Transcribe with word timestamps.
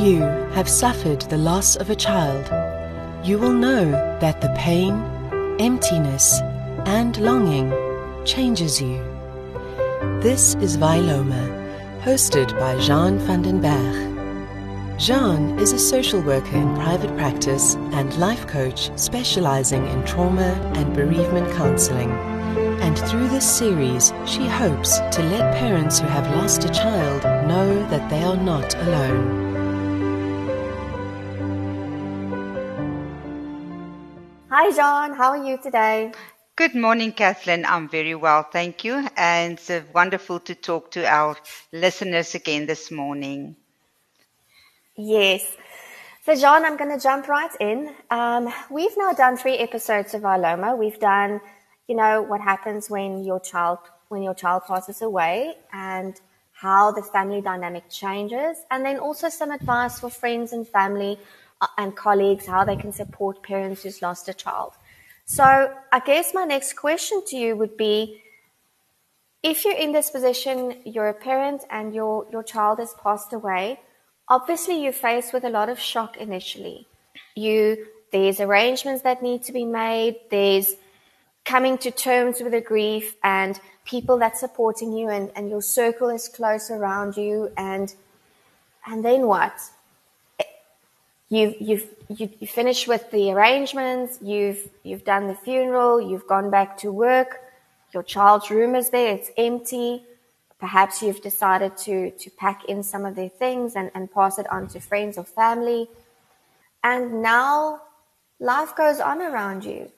you 0.00 0.20
have 0.54 0.68
suffered 0.68 1.20
the 1.22 1.36
loss 1.36 1.76
of 1.76 1.90
a 1.90 1.94
child, 1.94 2.46
you 3.26 3.38
will 3.38 3.52
know 3.52 3.90
that 4.20 4.40
the 4.40 4.54
pain, 4.56 4.94
emptiness, 5.60 6.40
and 6.86 7.18
longing 7.18 7.70
changes 8.24 8.80
you. 8.80 8.96
This 10.22 10.54
is 10.56 10.78
Vilomah, 10.78 12.00
hosted 12.00 12.58
by 12.58 12.78
Jeanne 12.78 13.18
van 13.18 13.42
den 13.42 13.60
Bergh. 13.60 14.98
Jeanne 14.98 15.58
is 15.58 15.72
a 15.72 15.78
social 15.78 16.22
worker 16.22 16.56
in 16.56 16.74
private 16.76 17.14
practice 17.18 17.74
and 17.92 18.16
life 18.16 18.46
coach 18.46 18.90
specializing 18.98 19.86
in 19.86 20.02
trauma 20.06 20.52
and 20.76 20.94
bereavement 20.94 21.52
counseling. 21.56 22.10
And 22.80 22.98
through 22.98 23.28
this 23.28 23.48
series, 23.48 24.14
she 24.24 24.46
hopes 24.46 24.98
to 24.98 25.22
let 25.24 25.58
parents 25.58 25.98
who 26.00 26.06
have 26.06 26.34
lost 26.36 26.64
a 26.64 26.70
child 26.70 27.22
know 27.46 27.86
that 27.90 28.08
they 28.08 28.22
are 28.22 28.36
not 28.36 28.74
alone. 28.76 29.39
Hi, 34.62 34.70
Jeanne. 34.72 35.14
How 35.14 35.30
are 35.30 35.42
you 35.42 35.56
today? 35.56 36.12
Good 36.54 36.74
morning, 36.74 37.12
Kathleen. 37.12 37.64
I'm 37.64 37.88
very 37.88 38.14
well, 38.14 38.42
thank 38.42 38.84
you. 38.84 39.08
And 39.16 39.58
it's 39.58 39.70
wonderful 39.94 40.38
to 40.40 40.54
talk 40.54 40.90
to 40.90 41.06
our 41.06 41.34
listeners 41.72 42.34
again 42.34 42.66
this 42.66 42.90
morning. 42.90 43.56
Yes. 44.98 45.46
So, 46.26 46.34
Jeanne, 46.34 46.66
I'm 46.66 46.76
going 46.76 46.90
to 46.90 47.02
jump 47.02 47.26
right 47.26 47.56
in. 47.58 47.94
Um, 48.10 48.52
we've 48.70 48.94
now 48.98 49.12
done 49.12 49.38
three 49.38 49.56
episodes 49.56 50.12
of 50.12 50.20
Vilomah. 50.20 50.76
We've 50.76 51.00
done, 51.00 51.40
you 51.88 51.96
know, 51.96 52.20
what 52.20 52.42
happens 52.42 52.90
when 52.90 53.24
your 53.24 53.40
child 53.40 53.78
when 54.08 54.22
your 54.22 54.34
child 54.34 54.64
passes 54.66 55.00
away 55.00 55.54
and 55.72 56.20
how 56.52 56.92
the 56.92 57.02
family 57.02 57.40
dynamic 57.40 57.88
changes, 57.88 58.58
and 58.70 58.84
then 58.84 58.98
also 58.98 59.30
some 59.30 59.52
advice 59.52 60.00
for 60.00 60.10
friends 60.10 60.52
and 60.52 60.68
family 60.68 61.18
and 61.76 61.96
colleagues 61.96 62.46
how 62.46 62.64
they 62.64 62.76
can 62.76 62.92
support 62.92 63.42
parents 63.42 63.82
who's 63.82 64.02
lost 64.02 64.28
a 64.28 64.34
child. 64.34 64.72
So, 65.26 65.72
I 65.92 66.00
guess 66.00 66.32
my 66.34 66.44
next 66.44 66.74
question 66.74 67.22
to 67.28 67.36
you 67.36 67.56
would 67.56 67.76
be. 67.76 68.22
If 69.42 69.64
you're 69.64 69.76
in 69.76 69.92
this 69.92 70.10
position, 70.10 70.82
you're 70.84 71.08
a 71.08 71.14
parent 71.14 71.62
and 71.70 71.94
your, 71.94 72.26
your 72.30 72.42
child 72.42 72.78
has 72.78 72.92
passed 73.02 73.32
away, 73.32 73.80
obviously 74.28 74.82
you're 74.82 74.92
faced 74.92 75.32
with 75.32 75.44
a 75.44 75.50
lot 75.50 75.68
of 75.68 75.78
shock 75.78 76.16
initially. 76.16 76.86
You 77.34 77.86
there's 78.12 78.40
arrangements 78.40 79.02
that 79.02 79.22
need 79.22 79.44
to 79.44 79.52
be 79.52 79.64
made. 79.64 80.16
There's 80.30 80.74
coming 81.44 81.78
to 81.78 81.90
terms 81.90 82.40
with 82.40 82.52
the 82.52 82.60
grief 82.60 83.16
and 83.22 83.58
people 83.84 84.18
that's 84.18 84.40
supporting 84.40 84.92
you 84.92 85.08
and, 85.08 85.30
and 85.36 85.48
your 85.48 85.62
circle 85.62 86.08
is 86.08 86.28
close 86.28 86.70
around 86.70 87.16
you 87.16 87.50
and 87.56 87.94
and 88.86 89.04
then 89.04 89.26
what? 89.26 89.52
You've 91.30 91.54
you've 91.60 91.86
you, 92.08 92.28
you 92.40 92.46
finished 92.46 92.86
with 92.86 93.10
the 93.10 93.32
arrangements, 93.32 94.18
you've 94.20 94.68
you've 94.82 95.04
done 95.04 95.28
the 95.28 95.34
funeral, 95.34 96.00
you've 96.00 96.26
gone 96.26 96.50
back 96.50 96.76
to 96.78 96.92
work, 96.92 97.40
your 97.94 98.02
child's 98.02 98.50
room 98.50 98.74
is 98.74 98.90
there, 98.90 99.14
it's 99.14 99.30
empty 99.36 100.04
Perhaps 100.60 101.02
you've 101.02 101.22
decided 101.22 101.74
to, 101.78 102.10
to 102.10 102.30
pack 102.30 102.66
in 102.66 102.82
some 102.82 103.06
of 103.06 103.14
their 103.16 103.30
things 103.30 103.76
and, 103.76 103.90
and 103.94 104.12
pass 104.12 104.38
it 104.38 104.46
on 104.52 104.68
to 104.68 104.78
friends 104.78 105.16
or 105.16 105.24
family. 105.24 105.88
And 106.84 107.22
now 107.22 107.80
life 108.38 108.76
goes 108.76 109.00
on 109.00 109.22
around 109.22 109.64
you. 109.64 109.90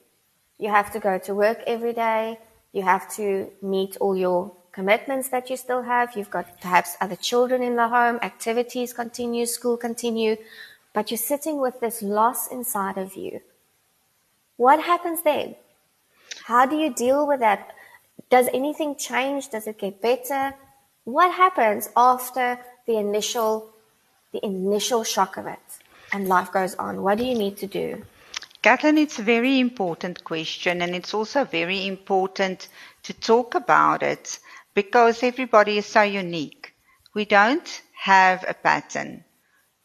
You 0.57 0.69
have 0.69 0.89
to 0.93 0.99
go 0.99 1.17
to 1.19 1.35
work 1.35 1.59
every 1.67 1.91
day. 1.91 2.39
You 2.71 2.83
have 2.83 3.13
to 3.15 3.51
meet 3.61 3.97
all 3.97 4.15
your 4.15 4.53
commitments 4.71 5.27
that 5.29 5.49
you 5.49 5.57
still 5.57 5.81
have. 5.81 6.15
You've 6.15 6.31
got 6.31 6.61
perhaps 6.61 6.95
other 7.01 7.17
children 7.17 7.61
in 7.61 7.75
the 7.75 7.89
home, 7.89 8.19
activities 8.21 8.93
continue, 8.93 9.45
school 9.45 9.75
continue, 9.75 10.37
but 10.93 11.09
you're 11.09 11.17
sitting 11.17 11.59
with 11.59 11.79
this 11.79 12.01
loss 12.01 12.47
inside 12.47 12.97
of 12.97 13.15
you. 13.15 13.41
What 14.57 14.79
happens 14.81 15.23
then? 15.23 15.55
How 16.45 16.65
do 16.65 16.75
you 16.75 16.93
deal 16.93 17.27
with 17.27 17.39
that? 17.39 17.73
Does 18.29 18.47
anything 18.53 18.95
change? 18.95 19.49
Does 19.49 19.67
it 19.67 19.79
get 19.79 20.01
better? 20.01 20.53
What 21.03 21.33
happens 21.33 21.89
after 21.97 22.59
the 22.85 22.97
initial 22.97 23.69
the 24.31 24.43
initial 24.43 25.03
shock 25.03 25.37
of 25.37 25.45
it 25.45 25.59
and 26.11 26.27
life 26.27 26.51
goes 26.51 26.75
on? 26.75 27.03
What 27.03 27.17
do 27.17 27.23
you 27.25 27.35
need 27.35 27.57
to 27.57 27.67
do? 27.67 28.03
Kathleen, 28.63 28.97
it's 28.97 29.19
a 29.19 29.23
very 29.23 29.59
important 29.59 30.23
question 30.23 30.81
and 30.81 30.95
it's 30.95 31.13
also 31.13 31.43
very 31.43 31.85
important 31.85 32.69
to 33.03 33.13
talk 33.13 33.55
about 33.55 34.01
it 34.01 34.39
because 34.73 35.21
everybody 35.21 35.77
is 35.77 35.85
so 35.85 36.01
unique. 36.01 36.73
We 37.13 37.25
don't 37.25 37.81
have 37.93 38.43
a 38.47 38.53
pattern. 38.53 39.23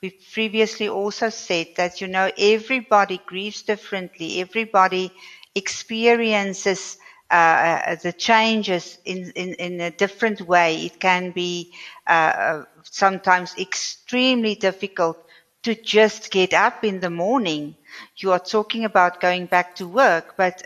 We've 0.01 0.21
previously 0.33 0.89
also 0.89 1.29
said 1.31 1.69
that, 1.77 2.01
you 2.01 2.07
know, 2.09 2.31
everybody 2.39 3.21
grieves 3.27 3.63
differently. 3.63 4.41
Everybody 4.41 5.13
experiences 5.55 6.99
uh, 7.31 7.35
uh, 7.35 7.95
the 7.97 8.13
changes 8.13 8.99
in, 9.05 9.33
in, 9.33 9.55
in, 9.55 9.81
a 9.81 9.91
different 9.91 10.41
way. 10.43 10.87
It 10.87 11.01
can 11.01 11.33
be 11.33 11.73
uh, 12.07 12.11
uh, 12.11 12.65
sometimes 12.85 13.55
extremely 13.59 14.55
difficult 14.55 15.19
to 15.65 15.75
just 15.75 16.31
get 16.31 16.55
up 16.55 16.85
in 16.85 17.01
the 17.01 17.11
morning. 17.11 17.75
You 18.17 18.33
are 18.33 18.39
talking 18.39 18.85
about 18.85 19.21
going 19.21 19.47
back 19.47 19.77
to 19.77 19.89
work, 19.89 20.35
but 20.37 20.63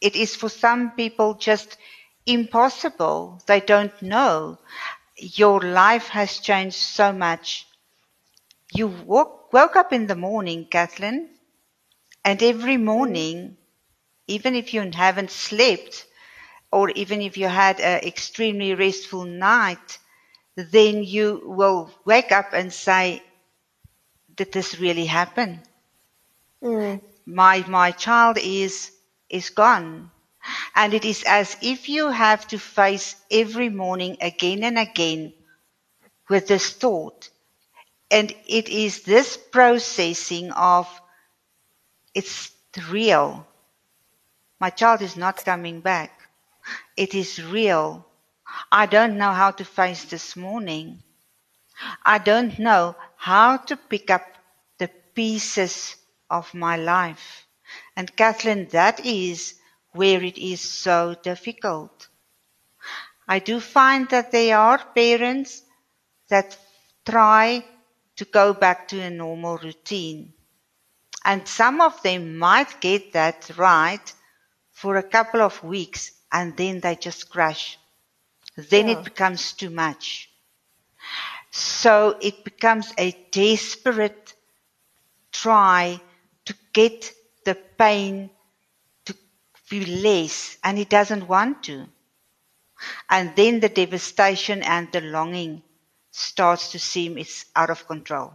it 0.00 0.16
is 0.16 0.34
for 0.34 0.48
some 0.48 0.92
people 0.92 1.34
just 1.34 1.76
impossible. 2.26 3.40
They 3.46 3.60
don't 3.60 4.00
know. 4.02 4.58
Your 5.16 5.60
life 5.60 6.08
has 6.08 6.38
changed 6.38 6.76
so 6.76 7.12
much. 7.12 7.66
You 8.72 8.88
woke, 8.88 9.52
woke 9.52 9.76
up 9.76 9.92
in 9.92 10.08
the 10.08 10.16
morning, 10.16 10.66
Kathleen, 10.66 11.30
and 12.24 12.42
every 12.42 12.76
morning 12.78 13.56
even 14.28 14.54
if 14.56 14.74
you 14.74 14.90
haven't 14.92 15.30
slept, 15.30 16.06
or 16.72 16.90
even 16.90 17.22
if 17.22 17.36
you 17.36 17.48
had 17.48 17.80
an 17.80 18.04
extremely 18.04 18.74
restful 18.74 19.24
night, 19.24 19.98
then 20.56 21.04
you 21.04 21.42
will 21.44 21.90
wake 22.04 22.32
up 22.32 22.52
and 22.52 22.72
say, 22.72 23.22
Did 24.34 24.50
this 24.50 24.80
really 24.80 25.06
happen? 25.06 25.62
Mm. 26.62 27.00
My 27.26 27.60
my 27.68 27.92
child 27.92 28.38
is 28.38 28.92
is 29.28 29.50
gone. 29.50 30.10
And 30.76 30.94
it 30.94 31.04
is 31.04 31.24
as 31.24 31.56
if 31.62 31.88
you 31.88 32.10
have 32.10 32.46
to 32.48 32.58
face 32.58 33.16
every 33.30 33.70
morning 33.70 34.18
again 34.20 34.64
and 34.64 34.78
again 34.78 35.34
with 36.30 36.48
this 36.48 36.70
thought. 36.74 37.29
And 38.10 38.34
it 38.46 38.68
is 38.68 39.02
this 39.02 39.36
processing 39.36 40.50
of 40.52 40.88
it's 42.14 42.50
real. 42.90 43.46
My 44.58 44.70
child 44.70 45.02
is 45.02 45.16
not 45.16 45.44
coming 45.44 45.80
back. 45.80 46.20
It 46.96 47.14
is 47.14 47.42
real. 47.42 48.06
I 48.70 48.86
don't 48.86 49.16
know 49.16 49.32
how 49.32 49.52
to 49.52 49.64
face 49.64 50.04
this 50.04 50.36
morning. 50.36 51.02
I 52.04 52.18
don't 52.18 52.58
know 52.58 52.96
how 53.16 53.56
to 53.56 53.76
pick 53.76 54.10
up 54.10 54.26
the 54.78 54.88
pieces 55.14 55.96
of 56.28 56.52
my 56.52 56.76
life. 56.76 57.46
And 57.96 58.14
Kathleen, 58.16 58.68
that 58.72 59.04
is 59.06 59.54
where 59.92 60.22
it 60.22 60.36
is 60.36 60.60
so 60.60 61.14
difficult. 61.22 62.08
I 63.28 63.38
do 63.38 63.60
find 63.60 64.08
that 64.10 64.32
there 64.32 64.58
are 64.58 64.78
parents 64.94 65.62
that 66.28 66.56
try 67.06 67.64
to 68.20 68.26
go 68.26 68.52
back 68.52 68.86
to 68.86 69.00
a 69.00 69.08
normal 69.08 69.56
routine. 69.56 70.34
And 71.24 71.48
some 71.48 71.80
of 71.80 72.02
them 72.02 72.36
might 72.36 72.78
get 72.82 73.14
that 73.14 73.50
right 73.56 74.12
for 74.72 74.96
a 74.96 75.02
couple 75.02 75.40
of 75.40 75.64
weeks 75.64 76.12
and 76.30 76.54
then 76.54 76.80
they 76.80 76.96
just 76.96 77.30
crash. 77.30 77.78
Then 78.58 78.88
yeah. 78.88 78.98
it 78.98 79.04
becomes 79.04 79.54
too 79.54 79.70
much. 79.70 80.28
So 81.50 82.18
it 82.20 82.44
becomes 82.44 82.92
a 82.98 83.16
desperate 83.30 84.34
try 85.32 85.98
to 86.44 86.54
get 86.74 87.14
the 87.46 87.54
pain 87.54 88.28
to 89.06 89.14
be 89.70 89.86
less 89.86 90.58
and 90.62 90.78
it 90.78 90.90
doesn't 90.90 91.26
want 91.26 91.62
to. 91.62 91.86
And 93.08 93.34
then 93.34 93.60
the 93.60 93.70
devastation 93.70 94.62
and 94.62 94.92
the 94.92 95.00
longing 95.00 95.62
starts 96.10 96.72
to 96.72 96.78
seem 96.78 97.18
it's 97.18 97.46
out 97.54 97.70
of 97.70 97.86
control. 97.86 98.32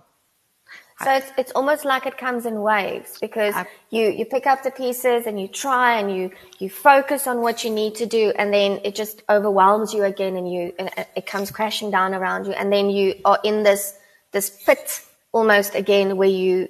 So 1.04 1.12
it's, 1.12 1.31
it's 1.38 1.51
almost 1.51 1.83
like 1.83 2.06
it 2.06 2.18
comes 2.18 2.45
in 2.45 2.62
waves 2.62 3.18
because 3.19 3.54
I, 3.54 3.68
you, 3.89 4.10
you 4.10 4.24
pick 4.24 4.48
up 4.48 4.63
the 4.63 4.72
pieces 4.72 5.27
and 5.27 5.39
you 5.39 5.50
try 5.50 6.00
and 6.00 6.16
you, 6.16 6.31
you 6.57 6.69
focus 6.69 7.27
on 7.27 7.42
what 7.42 7.66
you 7.66 7.69
need 7.69 7.95
to 7.95 8.06
do 8.06 8.31
and 8.38 8.54
then 8.54 8.80
it 8.86 8.95
just 8.95 9.22
overwhelms 9.30 9.94
you 9.94 10.06
again 10.06 10.38
and 10.38 10.50
you, 10.50 10.74
and 10.80 10.89
it 11.18 11.25
comes 11.25 11.51
crashing 11.51 11.92
down 11.92 12.13
around 12.13 12.45
you. 12.45 12.54
And 12.54 12.72
then 12.72 12.89
you 12.89 13.16
are 13.25 13.39
in 13.44 13.63
this, 13.63 13.94
this 14.31 14.50
pit 14.66 15.01
almost 15.33 15.75
again 15.75 16.16
where 16.16 16.30
you, 16.30 16.69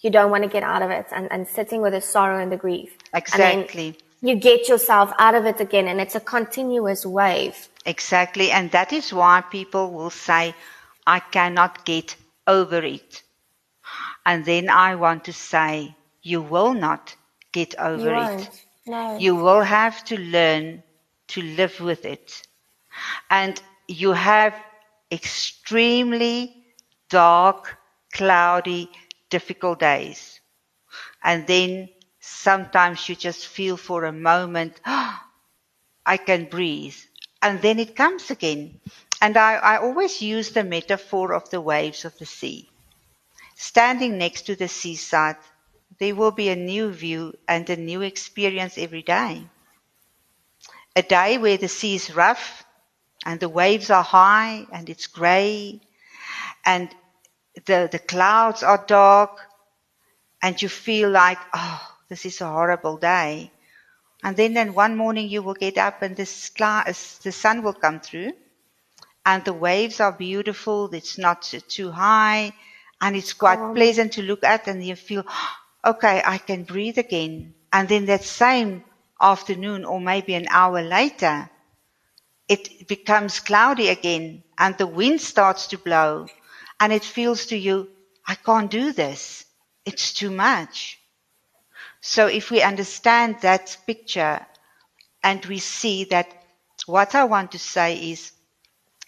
you 0.00 0.10
don't 0.10 0.32
want 0.32 0.42
to 0.42 0.50
get 0.50 0.64
out 0.64 0.82
of 0.82 0.90
it 0.90 1.06
and, 1.12 1.30
and 1.30 1.46
sitting 1.46 1.80
with 1.80 1.92
the 1.92 2.00
sorrow 2.00 2.42
and 2.42 2.50
the 2.50 2.56
grief. 2.56 2.98
Exactly. 3.14 3.96
You 4.20 4.34
get 4.34 4.68
yourself 4.68 5.12
out 5.18 5.34
of 5.34 5.46
it 5.46 5.60
again 5.60 5.88
and 5.88 6.00
it's 6.00 6.14
a 6.14 6.20
continuous 6.20 7.04
wave. 7.04 7.68
Exactly. 7.84 8.50
And 8.50 8.70
that 8.72 8.92
is 8.92 9.12
why 9.12 9.42
people 9.42 9.92
will 9.92 10.10
say, 10.10 10.54
I 11.06 11.20
cannot 11.20 11.84
get 11.84 12.16
over 12.46 12.78
it. 12.78 13.22
And 14.24 14.44
then 14.44 14.68
I 14.68 14.96
want 14.96 15.24
to 15.24 15.32
say, 15.32 15.94
you 16.22 16.42
will 16.42 16.74
not 16.74 17.14
get 17.52 17.74
over 17.78 18.10
You 18.10 18.38
it. 18.38 18.50
No. 18.86 19.18
You 19.18 19.36
will 19.36 19.62
have 19.62 20.04
to 20.06 20.18
learn 20.18 20.82
to 21.28 21.42
live 21.42 21.80
with 21.80 22.04
it. 22.04 22.42
And 23.30 23.60
you 23.88 24.12
have 24.12 24.54
extremely 25.12 26.64
dark, 27.08 27.76
cloudy, 28.12 28.90
difficult 29.30 29.78
days. 29.80 30.40
And 31.22 31.46
then 31.46 31.88
sometimes 32.46 33.08
you 33.08 33.16
just 33.16 33.44
feel 33.48 33.76
for 33.76 34.04
a 34.04 34.12
moment, 34.12 34.80
I 34.86 36.16
can 36.16 36.44
breathe. 36.44 36.94
And 37.42 37.60
then 37.60 37.80
it 37.80 37.96
comes 37.96 38.30
again. 38.30 38.78
And 39.20 39.36
I, 39.36 39.54
I 39.54 39.78
always 39.78 40.22
use 40.22 40.50
the 40.50 40.62
metaphor 40.62 41.32
of 41.34 41.50
the 41.50 41.60
waves 41.60 42.04
of 42.04 42.16
the 42.18 42.26
sea. 42.26 42.68
Standing 43.56 44.16
next 44.16 44.42
to 44.42 44.54
the 44.54 44.68
seaside, 44.68 45.42
there 45.98 46.14
will 46.14 46.30
be 46.30 46.48
a 46.50 46.54
new 46.72 46.92
view 46.92 47.34
and 47.48 47.68
a 47.68 47.76
new 47.90 48.02
experience 48.02 48.78
every 48.78 49.02
day. 49.02 49.42
A 50.94 51.02
day 51.02 51.38
where 51.38 51.56
the 51.58 51.68
sea 51.78 51.96
is 51.96 52.14
rough 52.14 52.64
and 53.24 53.40
the 53.40 53.48
waves 53.48 53.90
are 53.90 54.04
high 54.04 54.66
and 54.72 54.88
it's 54.88 55.08
grey 55.08 55.80
and 56.64 56.94
the, 57.66 57.88
the 57.90 57.98
clouds 57.98 58.62
are 58.62 58.84
dark 58.86 59.40
and 60.42 60.62
you 60.62 60.68
feel 60.68 61.10
like, 61.10 61.38
oh, 61.52 61.95
this 62.08 62.24
is 62.26 62.40
a 62.40 62.46
horrible 62.48 62.96
day. 62.96 63.50
And 64.22 64.36
then, 64.36 64.54
then 64.54 64.74
one 64.74 64.96
morning 64.96 65.28
you 65.28 65.42
will 65.42 65.54
get 65.54 65.78
up 65.78 66.02
and 66.02 66.16
the, 66.16 66.26
sky, 66.26 66.82
the 67.22 67.32
sun 67.32 67.62
will 67.62 67.74
come 67.74 68.00
through 68.00 68.32
and 69.24 69.44
the 69.44 69.52
waves 69.52 70.00
are 70.00 70.12
beautiful. 70.12 70.92
It's 70.94 71.18
not 71.18 71.42
too 71.68 71.90
high 71.90 72.52
and 73.00 73.16
it's 73.16 73.32
quite 73.32 73.58
Um, 73.58 73.74
pleasant 73.74 74.12
to 74.14 74.22
look 74.22 74.44
at 74.44 74.68
and 74.68 74.84
you 74.84 74.96
feel, 74.96 75.24
okay, 75.84 76.22
I 76.24 76.38
can 76.38 76.64
breathe 76.64 76.98
again. 76.98 77.54
And 77.72 77.88
then 77.88 78.06
that 78.06 78.24
same 78.24 78.84
afternoon 79.20 79.84
or 79.84 80.00
maybe 80.00 80.34
an 80.34 80.46
hour 80.48 80.82
later, 80.82 81.50
it 82.48 82.86
becomes 82.88 83.40
cloudy 83.40 83.88
again 83.88 84.44
and 84.58 84.76
the 84.78 84.86
wind 84.86 85.20
starts 85.20 85.66
to 85.68 85.78
blow 85.78 86.26
and 86.80 86.92
it 86.92 87.04
feels 87.04 87.46
to 87.46 87.56
you, 87.56 87.90
I 88.26 88.34
can't 88.36 88.70
do 88.70 88.92
this. 88.92 89.44
It's 89.84 90.12
too 90.12 90.30
much. 90.30 90.98
So 92.00 92.26
if 92.26 92.50
we 92.50 92.62
understand 92.62 93.40
that 93.40 93.76
picture 93.86 94.44
and 95.22 95.44
we 95.46 95.58
see 95.58 96.04
that 96.04 96.28
what 96.86 97.14
I 97.14 97.24
want 97.24 97.52
to 97.52 97.58
say 97.58 98.10
is 98.10 98.32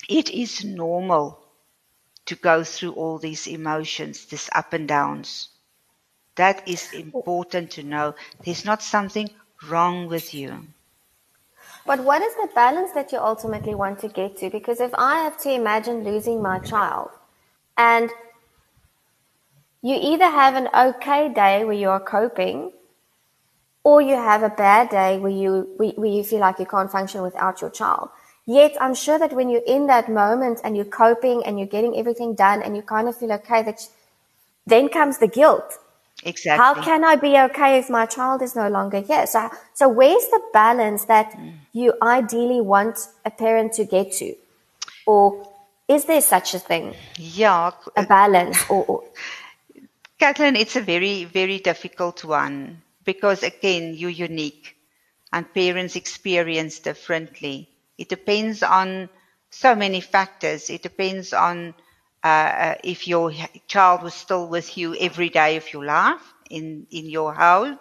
it 0.08 0.30
is 0.30 0.64
normal 0.64 1.38
to 2.26 2.34
go 2.34 2.64
through 2.64 2.92
all 2.92 3.18
these 3.18 3.46
emotions, 3.46 4.26
these 4.26 4.50
up 4.54 4.72
and 4.72 4.88
downs. 4.88 5.48
That 6.36 6.68
is 6.68 6.92
important 6.92 7.70
to 7.72 7.82
know. 7.82 8.14
There's 8.44 8.64
not 8.64 8.82
something 8.82 9.30
wrong 9.68 10.06
with 10.06 10.34
you. 10.34 10.66
But 11.86 12.00
what 12.00 12.22
is 12.22 12.34
the 12.34 12.48
balance 12.54 12.92
that 12.92 13.12
you 13.12 13.18
ultimately 13.18 13.74
want 13.74 13.98
to 14.00 14.08
get 14.08 14.36
to? 14.38 14.50
Because 14.50 14.80
if 14.80 14.92
I 14.96 15.22
have 15.22 15.38
to 15.38 15.50
imagine 15.50 16.04
losing 16.04 16.42
my 16.42 16.58
child, 16.58 17.10
and 17.76 18.10
you 19.80 19.98
either 20.00 20.26
have 20.26 20.54
an 20.54 20.68
okay 20.74 21.32
day 21.32 21.64
where 21.64 21.74
you 21.74 21.88
are 21.88 22.00
coping, 22.00 22.72
or 23.88 24.02
you 24.02 24.16
have 24.16 24.42
a 24.42 24.50
bad 24.50 24.90
day 24.90 25.18
where 25.18 25.36
you 25.42 25.52
where 25.78 26.14
you 26.16 26.22
feel 26.22 26.40
like 26.40 26.58
you 26.58 26.66
can't 26.66 26.92
function 26.92 27.22
without 27.22 27.62
your 27.62 27.70
child. 27.70 28.10
Yet 28.44 28.72
I'm 28.84 28.94
sure 28.94 29.18
that 29.18 29.32
when 29.38 29.48
you're 29.48 29.68
in 29.76 29.86
that 29.86 30.10
moment 30.22 30.60
and 30.62 30.76
you're 30.76 30.92
coping 31.04 31.38
and 31.46 31.58
you're 31.58 31.74
getting 31.76 31.96
everything 31.96 32.34
done 32.34 32.62
and 32.62 32.76
you 32.76 32.82
kind 32.82 33.08
of 33.08 33.16
feel 33.16 33.32
okay, 33.32 33.62
that 33.62 33.80
then 34.66 34.90
comes 34.90 35.18
the 35.18 35.30
guilt. 35.38 35.78
Exactly. 36.22 36.62
How 36.62 36.72
can 36.88 37.02
I 37.12 37.14
be 37.16 37.32
okay 37.46 37.78
if 37.78 37.88
my 37.88 38.04
child 38.04 38.42
is 38.42 38.54
no 38.54 38.68
longer 38.68 39.00
here? 39.00 39.26
So, 39.26 39.48
so 39.72 39.88
where's 39.88 40.26
the 40.34 40.42
balance 40.52 41.04
that 41.04 41.30
mm. 41.32 41.52
you 41.72 41.94
ideally 42.02 42.60
want 42.60 42.98
a 43.24 43.30
parent 43.30 43.72
to 43.74 43.84
get 43.84 44.12
to? 44.20 44.34
Or 45.06 45.22
is 45.86 46.04
there 46.04 46.20
such 46.20 46.52
a 46.54 46.58
thing, 46.58 46.94
yeah, 47.16 47.70
a 47.96 48.00
uh, 48.00 48.06
balance? 48.06 48.58
Or, 48.68 48.84
or 48.90 49.04
Kathleen, 50.18 50.56
it's 50.56 50.76
a 50.76 50.82
very, 50.82 51.24
very 51.24 51.58
difficult 51.70 52.24
one 52.24 52.82
because 53.08 53.42
again, 53.42 53.94
you're 53.94 54.10
unique 54.28 54.76
and 55.32 55.52
parents 55.54 55.96
experience 55.96 56.78
differently. 56.80 57.68
It 57.98 58.08
depends 58.08 58.62
on 58.62 59.08
so 59.50 59.74
many 59.74 60.00
factors. 60.00 60.70
It 60.70 60.82
depends 60.82 61.32
on 61.32 61.74
uh, 62.24 62.28
uh, 62.28 62.74
if 62.84 63.08
your 63.08 63.32
child 63.68 64.02
was 64.02 64.14
still 64.14 64.48
with 64.48 64.76
you 64.76 64.94
every 64.96 65.30
day 65.30 65.56
of 65.56 65.72
your 65.72 65.84
life 65.84 66.34
in, 66.50 66.86
in 66.90 67.06
your 67.10 67.34
home, 67.34 67.78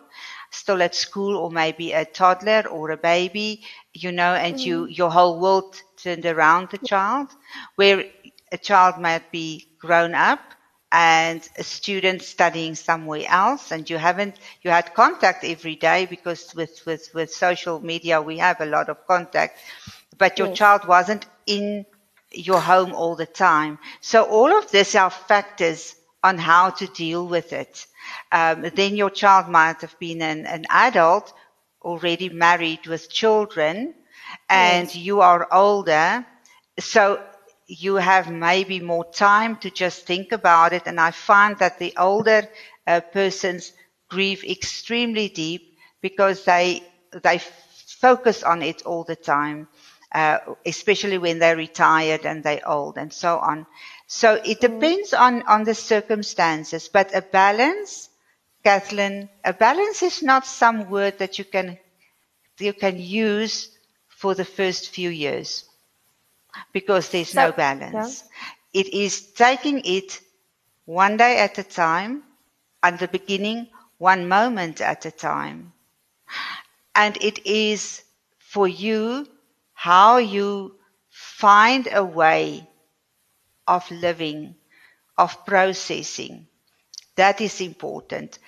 still 0.51 0.81
at 0.81 0.95
school, 0.95 1.37
or 1.37 1.51
maybe 1.51 1.93
a 1.93 2.05
toddler 2.05 2.63
or 2.69 2.91
a 2.91 2.97
baby, 2.97 3.63
you 3.93 4.11
know, 4.11 4.33
and 4.35 4.59
you, 4.59 4.85
your 4.85 5.11
whole 5.11 5.39
world 5.39 5.75
turned 5.97 6.25
around 6.25 6.69
the 6.71 6.77
child, 6.79 7.29
where 7.75 8.05
a 8.51 8.57
child 8.57 8.97
might 8.99 9.31
be 9.31 9.67
grown 9.79 10.13
up 10.15 10.39
and 10.91 11.47
a 11.57 11.63
student 11.63 12.21
studying 12.21 12.75
somewhere 12.75 13.25
else 13.27 13.71
and 13.71 13.89
you 13.89 13.97
haven't 13.97 14.35
you 14.61 14.71
had 14.71 14.93
contact 14.93 15.43
every 15.43 15.75
day 15.75 16.05
because 16.05 16.53
with 16.55 16.81
with 16.85 17.09
with 17.13 17.31
social 17.31 17.79
media 17.81 18.21
we 18.21 18.37
have 18.37 18.61
a 18.61 18.65
lot 18.65 18.89
of 18.89 19.05
contact 19.07 19.57
but 20.17 20.39
your 20.39 20.47
Yes. 20.47 20.59
child 20.59 20.87
wasn't 20.87 21.25
in 21.45 21.85
your 22.31 22.61
home 22.61 22.93
all 22.93 23.15
the 23.15 23.25
time. 23.25 23.79
So 24.01 24.23
all 24.25 24.57
of 24.57 24.71
this 24.71 24.95
are 24.95 25.09
factors 25.09 25.95
on 26.23 26.37
how 26.37 26.71
to 26.71 26.87
deal 26.87 27.27
with 27.27 27.53
it. 27.53 27.85
Um, 28.31 28.65
then 28.75 28.95
your 28.95 29.09
child 29.09 29.47
might 29.49 29.81
have 29.81 29.97
been 29.99 30.21
an, 30.21 30.45
an 30.45 30.65
adult 30.69 31.33
already 31.81 32.29
married 32.29 32.87
with 32.87 33.09
children 33.09 33.93
and 34.49 34.93
you 34.93 35.21
are 35.21 35.47
older. 35.53 36.25
So 36.79 37.23
you 37.67 37.95
have 37.95 38.31
maybe 38.31 38.79
more 38.79 39.05
time 39.11 39.57
to 39.57 39.69
just 39.69 40.05
think 40.05 40.31
about 40.31 40.73
it. 40.73 40.83
And 40.85 40.99
I 40.99 41.11
find 41.11 41.57
that 41.59 41.79
the 41.79 41.93
older 41.97 42.47
uh, 42.85 43.01
persons 43.01 43.73
grieve 44.09 44.43
extremely 44.45 45.29
deep 45.29 45.77
because 46.01 46.45
they 46.45 46.83
they 47.23 47.39
focus 47.39 48.43
on 48.43 48.61
it 48.61 48.83
all 48.85 49.03
the 49.03 49.15
time, 49.15 49.67
uh, 50.13 50.39
especially 50.65 51.17
when 51.17 51.39
they're 51.39 51.57
retired 51.57 52.25
and 52.25 52.43
they're 52.43 52.67
old 52.67 52.97
and 52.97 53.11
so 53.11 53.37
on. 53.39 53.65
So 54.07 54.35
it 54.45 54.61
depends 54.61 55.13
on 55.13 55.43
on 55.43 55.63
the 55.65 55.75
circumstances, 55.75 56.87
but 56.87 57.13
a 57.13 57.21
balance, 57.21 58.09
Kathleen, 58.63 59.29
a 59.43 59.53
balance 59.53 60.01
is 60.03 60.23
not 60.23 60.45
some 60.45 60.89
word 60.89 61.19
that 61.19 61.37
you 61.37 61.45
can 61.45 61.77
you 62.59 62.73
can 62.73 62.97
use 62.99 63.69
for 64.07 64.33
the 64.35 64.45
first 64.45 64.89
few 64.89 65.09
years 65.09 65.65
because 66.73 67.09
there's 67.09 67.35
no 67.35 67.51
So- 67.51 67.57
balance. 67.57 68.23
It 68.73 68.87
is 68.93 69.31
taking 69.33 69.81
it 69.85 70.21
one 70.85 71.17
day 71.17 71.39
at 71.39 71.57
a 71.57 71.63
time, 71.63 72.23
at 72.83 72.99
the 72.99 73.07
beginning, 73.07 73.67
one 73.97 74.27
moment 74.27 74.81
at 74.81 75.05
a 75.05 75.11
time. 75.11 75.73
And 76.95 77.17
it 77.21 77.45
is 77.45 78.03
for 78.39 78.67
you 78.67 79.27
how 79.73 80.17
you 80.17 80.75
find 81.09 81.87
a 81.91 82.03
way 82.03 82.67
of 83.67 83.89
living, 83.91 84.55
of 85.17 85.45
processing. 85.45 86.47
That 87.15 87.41
is 87.41 87.61
important. 87.61 88.39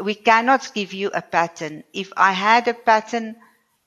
We 0.00 0.14
cannot 0.14 0.72
give 0.74 0.92
you 0.92 1.10
a 1.14 1.22
pattern. 1.22 1.84
If 1.92 2.12
I 2.16 2.32
had 2.32 2.68
a 2.68 2.74
pattern 2.74 3.36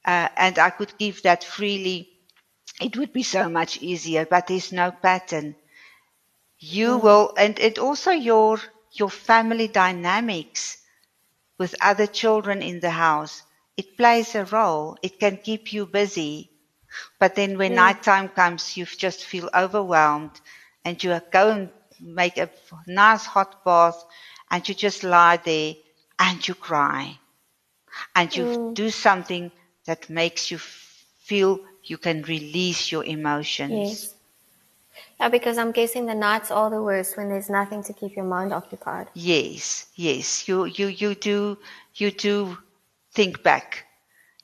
uh, 0.05 0.29
and 0.37 0.57
I 0.59 0.69
could 0.71 0.97
give 0.97 1.23
that 1.23 1.43
freely, 1.43 2.09
it 2.79 2.97
would 2.97 3.13
be 3.13 3.23
so 3.23 3.49
much 3.49 3.81
easier, 3.81 4.25
but 4.25 4.47
there's 4.47 4.71
no 4.71 4.91
pattern. 4.91 5.55
You 6.59 6.97
hmm. 6.97 7.05
will, 7.05 7.33
and 7.37 7.59
it 7.59 7.77
also 7.77 8.11
your, 8.11 8.59
your 8.91 9.09
family 9.09 9.67
dynamics 9.67 10.77
with 11.57 11.75
other 11.81 12.07
children 12.07 12.61
in 12.61 12.79
the 12.79 12.89
house. 12.91 13.43
It 13.77 13.97
plays 13.97 14.35
a 14.35 14.45
role. 14.45 14.97
It 15.01 15.19
can 15.19 15.37
keep 15.37 15.71
you 15.73 15.85
busy. 15.85 16.51
But 17.19 17.35
then 17.35 17.57
when 17.57 17.71
hmm. 17.71 17.77
nighttime 17.77 18.29
comes, 18.29 18.75
you 18.77 18.85
just 18.85 19.23
feel 19.25 19.49
overwhelmed 19.53 20.39
and 20.85 21.01
you 21.03 21.19
go 21.31 21.51
and 21.51 21.69
make 21.99 22.37
a 22.37 22.49
nice 22.87 23.25
hot 23.25 23.63
bath 23.65 24.03
and 24.49 24.67
you 24.67 24.73
just 24.73 25.03
lie 25.03 25.37
there 25.37 25.75
and 26.17 26.47
you 26.47 26.55
cry 26.55 27.17
and 28.15 28.35
you 28.35 28.45
hmm. 28.45 28.73
do 28.73 28.89
something 28.89 29.51
that 29.85 30.09
makes 30.09 30.51
you 30.51 30.57
feel 30.57 31.59
you 31.89 31.97
can 31.97 32.21
release 32.23 32.91
your 32.91 33.03
emotions. 33.03 33.71
yes. 33.71 34.15
Yeah, 35.19 35.29
because 35.29 35.57
I'm 35.57 35.71
guessing 35.71 36.05
the 36.05 36.15
nights 36.15 36.49
are 36.51 36.69
the 36.69 36.81
worst 36.81 37.17
when 37.17 37.29
there's 37.29 37.49
nothing 37.49 37.83
to 37.83 37.93
keep 37.93 38.15
your 38.15 38.25
mind 38.25 38.53
occupied. 38.53 39.07
Yes, 39.13 39.87
yes. 39.95 40.47
You 40.47 40.65
you 40.65 40.87
you 40.87 41.15
do 41.15 41.57
you 41.95 42.11
do 42.11 42.57
think 43.11 43.43
back 43.43 43.85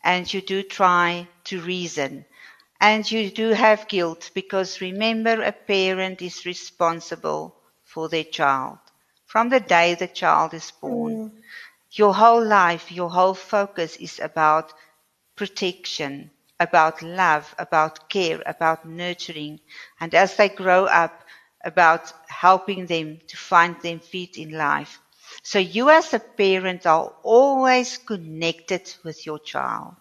and 0.03 0.31
you 0.33 0.41
do 0.41 0.63
try 0.63 1.27
to 1.45 1.61
reason. 1.61 2.25
And 2.81 3.09
you 3.09 3.31
do 3.31 3.49
have 3.49 3.87
guilt 3.87 4.31
because 4.33 4.81
remember 4.81 5.41
a 5.41 5.51
parent 5.51 6.21
is 6.21 6.45
responsible 6.45 7.55
for 7.83 8.09
their 8.09 8.25
child. 8.25 8.77
From 9.25 9.49
the 9.49 9.61
day 9.61 9.95
the 9.95 10.07
child 10.07 10.53
is 10.53 10.71
born, 10.71 11.13
mm. 11.13 11.31
your 11.91 12.13
whole 12.13 12.43
life, 12.45 12.91
your 12.91 13.09
whole 13.09 13.33
focus 13.33 13.95
is 13.97 14.19
about 14.19 14.73
protection, 15.35 16.31
about 16.59 17.01
love, 17.01 17.53
about 17.57 18.09
care, 18.09 18.41
about 18.45 18.85
nurturing. 18.85 19.59
And 19.99 20.13
as 20.13 20.35
they 20.35 20.49
grow 20.49 20.85
up, 20.85 21.23
about 21.63 22.11
helping 22.27 22.85
them 22.87 23.19
to 23.27 23.37
find 23.37 23.75
their 23.81 23.99
feet 23.99 24.37
in 24.37 24.51
life. 24.51 24.99
So 25.43 25.59
you 25.59 25.89
as 25.89 26.13
a 26.13 26.19
parent 26.19 26.85
are 26.85 27.13
always 27.23 27.97
connected 27.97 28.93
with 29.03 29.25
your 29.25 29.39
child. 29.39 29.95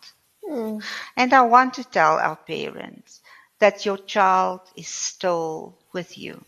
Mm. 0.49 0.83
And 1.17 1.33
I 1.33 1.43
want 1.43 1.75
to 1.75 1.85
tell 1.85 2.19
our 2.19 2.37
parents 2.37 3.21
that 3.59 3.85
your 3.85 3.99
child 3.99 4.61
is 4.77 4.89
still 4.89 5.79
with 5.93 6.17
you. 6.19 6.45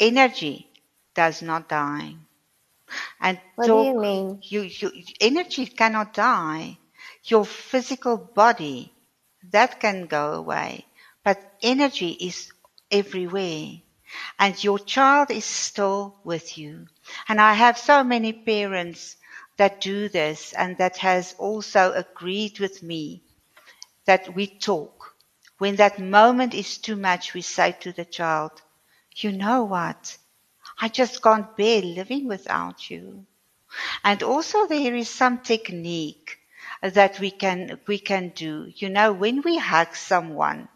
Energy 0.00 0.68
does 1.14 1.42
not 1.42 1.68
die. 1.68 2.16
And 3.20 3.40
What 3.56 3.66
talk, 3.66 3.72
do 3.72 3.78
you 3.78 4.00
mean? 4.00 4.42
you, 4.42 4.62
you, 4.62 4.92
energy 5.20 5.66
cannot 5.66 6.12
die. 6.14 6.78
Your 7.26 7.46
physical 7.46 8.16
body, 8.18 8.92
that 9.50 9.80
can 9.80 10.06
go 10.06 10.32
away. 10.34 10.86
But 11.22 11.56
energy 11.62 12.10
is 12.10 12.52
everywhere. 12.90 13.80
And 14.38 14.62
your 14.62 14.78
child 14.78 15.30
is 15.30 15.44
still 15.44 16.18
with 16.22 16.58
you. 16.58 16.86
And 17.28 17.40
I 17.40 17.54
have 17.54 17.78
so 17.78 18.04
many 18.04 18.32
parents 18.32 19.16
that 19.56 19.80
do 19.80 20.08
this 20.08 20.52
and 20.52 20.76
that 20.78 20.98
has 20.98 21.34
also 21.38 21.92
agreed 21.92 22.58
with 22.60 22.82
me 22.82 23.22
that 24.04 24.34
we 24.34 24.46
talk. 24.46 25.16
When 25.58 25.76
that 25.76 25.98
moment 25.98 26.52
is 26.52 26.78
too 26.78 26.96
much, 26.96 27.32
we 27.32 27.40
say 27.40 27.72
to 27.80 27.92
the 27.92 28.04
child, 28.04 28.52
you 29.16 29.32
know 29.32 29.64
what? 29.64 30.18
I 30.80 30.88
just 30.88 31.22
can't 31.22 31.56
bear 31.56 31.80
living 31.80 32.26
without 32.28 32.90
you. 32.90 33.26
And 34.02 34.22
also 34.22 34.66
there 34.66 34.94
is 34.94 35.08
some 35.08 35.38
technique 35.38 36.38
that 36.90 37.18
we 37.20 37.30
can, 37.30 37.80
we 37.86 37.98
can 37.98 38.30
do. 38.30 38.70
You 38.76 38.90
know, 38.90 39.12
when 39.12 39.42
we 39.42 39.58
hug 39.58 39.94
someone 39.96 40.68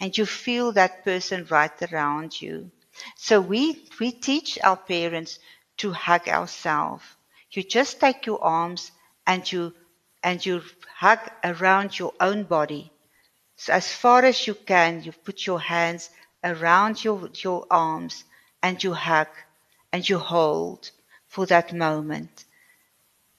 and 0.00 0.16
you 0.16 0.26
feel 0.26 0.72
that 0.72 1.04
person 1.04 1.46
right 1.50 1.92
around 1.92 2.40
you. 2.40 2.70
So 3.16 3.40
we, 3.40 3.88
we 4.00 4.12
teach 4.12 4.58
our 4.62 4.76
parents 4.76 5.38
to 5.78 5.92
hug 5.92 6.28
ourselves. 6.28 7.04
You 7.52 7.62
just 7.62 8.00
take 8.00 8.26
your 8.26 8.42
arms 8.42 8.90
and 9.26 9.50
you, 9.50 9.74
and 10.22 10.44
you 10.44 10.62
hug 10.96 11.20
around 11.44 11.98
your 11.98 12.12
own 12.20 12.44
body. 12.44 12.92
So 13.56 13.72
as 13.72 13.92
far 13.92 14.24
as 14.24 14.46
you 14.46 14.54
can, 14.54 15.02
you 15.02 15.12
put 15.12 15.46
your 15.46 15.60
hands 15.60 16.10
around 16.44 17.04
your, 17.04 17.30
your 17.34 17.66
arms 17.70 18.24
and 18.62 18.82
you 18.82 18.94
hug 18.94 19.28
and 19.92 20.08
you 20.08 20.18
hold 20.18 20.90
for 21.28 21.46
that 21.46 21.72
moment. 21.74 22.44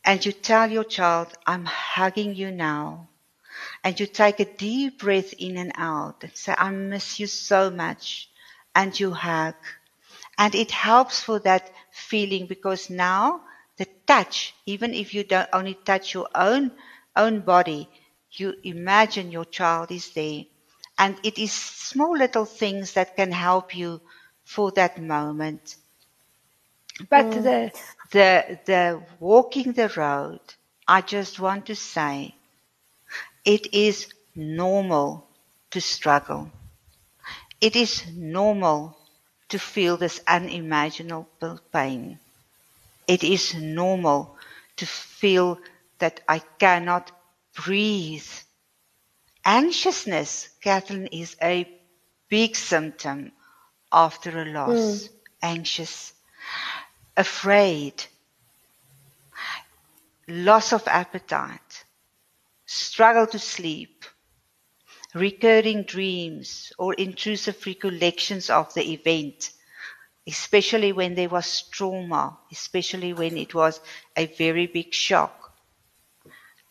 And 0.10 0.26
you 0.26 0.32
tell 0.32 0.72
your 0.72 0.86
child, 0.86 1.38
I'm 1.46 1.66
hugging 1.66 2.34
you 2.34 2.50
now. 2.50 3.10
And 3.84 4.00
you 4.00 4.08
take 4.08 4.40
a 4.40 4.46
deep 4.58 4.98
breath 5.02 5.34
in 5.34 5.56
and 5.56 5.72
out 5.76 6.24
and 6.24 6.36
say, 6.36 6.56
I 6.58 6.72
miss 6.72 7.20
you 7.20 7.28
so 7.28 7.70
much. 7.70 8.28
And 8.74 9.00
you 9.00 9.14
hug. 9.14 9.54
And 10.36 10.56
it 10.56 10.72
helps 10.72 11.22
for 11.22 11.38
that 11.42 11.72
feeling 11.92 12.48
because 12.48 12.90
now 12.90 13.44
the 13.78 13.86
touch, 14.08 14.56
even 14.66 14.96
if 14.96 15.14
you 15.14 15.24
don't 15.24 15.48
only 15.54 15.76
touch 15.76 16.16
your 16.16 16.28
own, 16.34 16.72
own 17.16 17.42
body, 17.42 17.88
you 18.32 18.56
imagine 18.64 19.30
your 19.30 19.46
child 19.46 19.92
is 19.92 20.10
there. 20.16 20.46
And 20.98 21.20
it 21.22 21.38
is 21.38 21.54
small 21.54 22.18
little 22.18 22.46
things 22.46 22.94
that 22.94 23.16
can 23.16 23.32
help 23.32 23.76
you 23.76 24.02
for 24.44 24.72
that 24.72 25.00
moment. 25.00 25.76
But 27.08 27.32
the, 27.32 27.72
the, 28.12 28.60
the 28.66 29.04
walking 29.20 29.74
the 29.74 29.90
road, 29.96 30.40
I 30.88 31.02
just 31.02 31.40
want 31.40 31.68
to 31.68 31.76
say, 31.76 32.36
it 33.46 33.74
is 33.74 34.14
normal 34.36 35.28
to 35.72 35.82
struggle. 35.82 36.52
It 37.62 37.76
is 37.76 38.04
normal 38.14 38.98
to 39.50 39.60
feel 39.60 39.98
this 39.98 40.22
unimaginable 40.28 41.60
pain. 41.72 42.20
It 43.08 43.24
is 43.24 43.56
normal 43.56 44.38
to 44.78 44.86
feel 44.86 45.60
that 46.00 46.22
I 46.28 46.40
cannot 46.60 47.12
breathe. 47.56 48.28
Anxiousness, 49.46 50.50
Kathleen, 50.62 51.08
is 51.08 51.36
a 51.42 51.68
big 52.30 52.56
symptom 52.56 53.32
after 53.92 54.42
a 54.42 54.46
loss. 54.46 55.08
Mm. 55.08 55.10
Anxious, 55.42 56.14
afraid, 57.20 58.06
loss 60.28 60.74
of 60.74 60.88
appetite, 60.88 61.86
struggle 62.66 63.28
to 63.28 63.40
sleep, 63.40 64.06
recurring 65.16 65.84
dreams 65.84 66.72
or 66.80 66.94
intrusive 66.96 67.66
recollections 67.66 68.50
of 68.50 68.74
the 68.76 68.94
event, 68.94 69.52
especially 70.28 70.94
when 70.94 71.16
there 71.16 71.30
was 71.30 71.64
trauma, 71.64 72.40
especially 72.52 73.14
when 73.14 73.38
it 73.38 73.54
was 73.56 73.82
a 74.18 74.26
very 74.28 74.68
big 74.68 74.94
shock. 74.94 75.54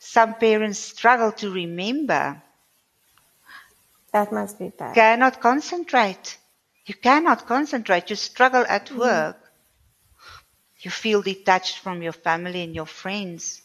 Some 0.00 0.35
parents 0.35 0.78
struggle 0.81 1.33
to 1.33 1.50
remember, 1.50 2.43
That 4.12 4.33
must 4.33 4.59
be 4.59 4.71
bad. 4.71 4.95
cannot 4.95 5.40
concentrate. 5.40 6.38
You 6.87 6.95
cannot 6.95 7.47
concentrate. 7.47 8.11
You 8.11 8.17
struggle 8.17 8.64
at 8.69 8.87
mm-hmm. 8.87 8.99
work. 8.99 9.48
You 10.80 10.90
feel 10.90 11.23
detached 11.23 11.78
from 11.78 12.02
your 12.02 12.12
family 12.12 12.62
and 12.62 12.75
your 12.75 12.87
friends. 12.87 13.62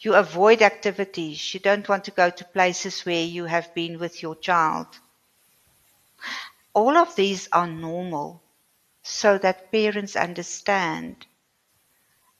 You 0.00 0.14
avoid 0.14 0.62
activities. 0.62 1.52
You 1.52 1.60
don't 1.60 1.88
want 1.88 2.04
to 2.04 2.10
go 2.12 2.30
to 2.30 2.44
places 2.44 3.04
where 3.04 3.24
you 3.24 3.44
have 3.46 3.74
been 3.74 3.98
with 3.98 4.22
your 4.22 4.36
child. 4.36 4.86
All 6.72 6.96
of 6.96 7.14
these 7.16 7.48
are 7.52 7.66
normal 7.66 8.42
so 9.02 9.38
that 9.38 9.72
parents 9.72 10.16
understand. 10.16 11.26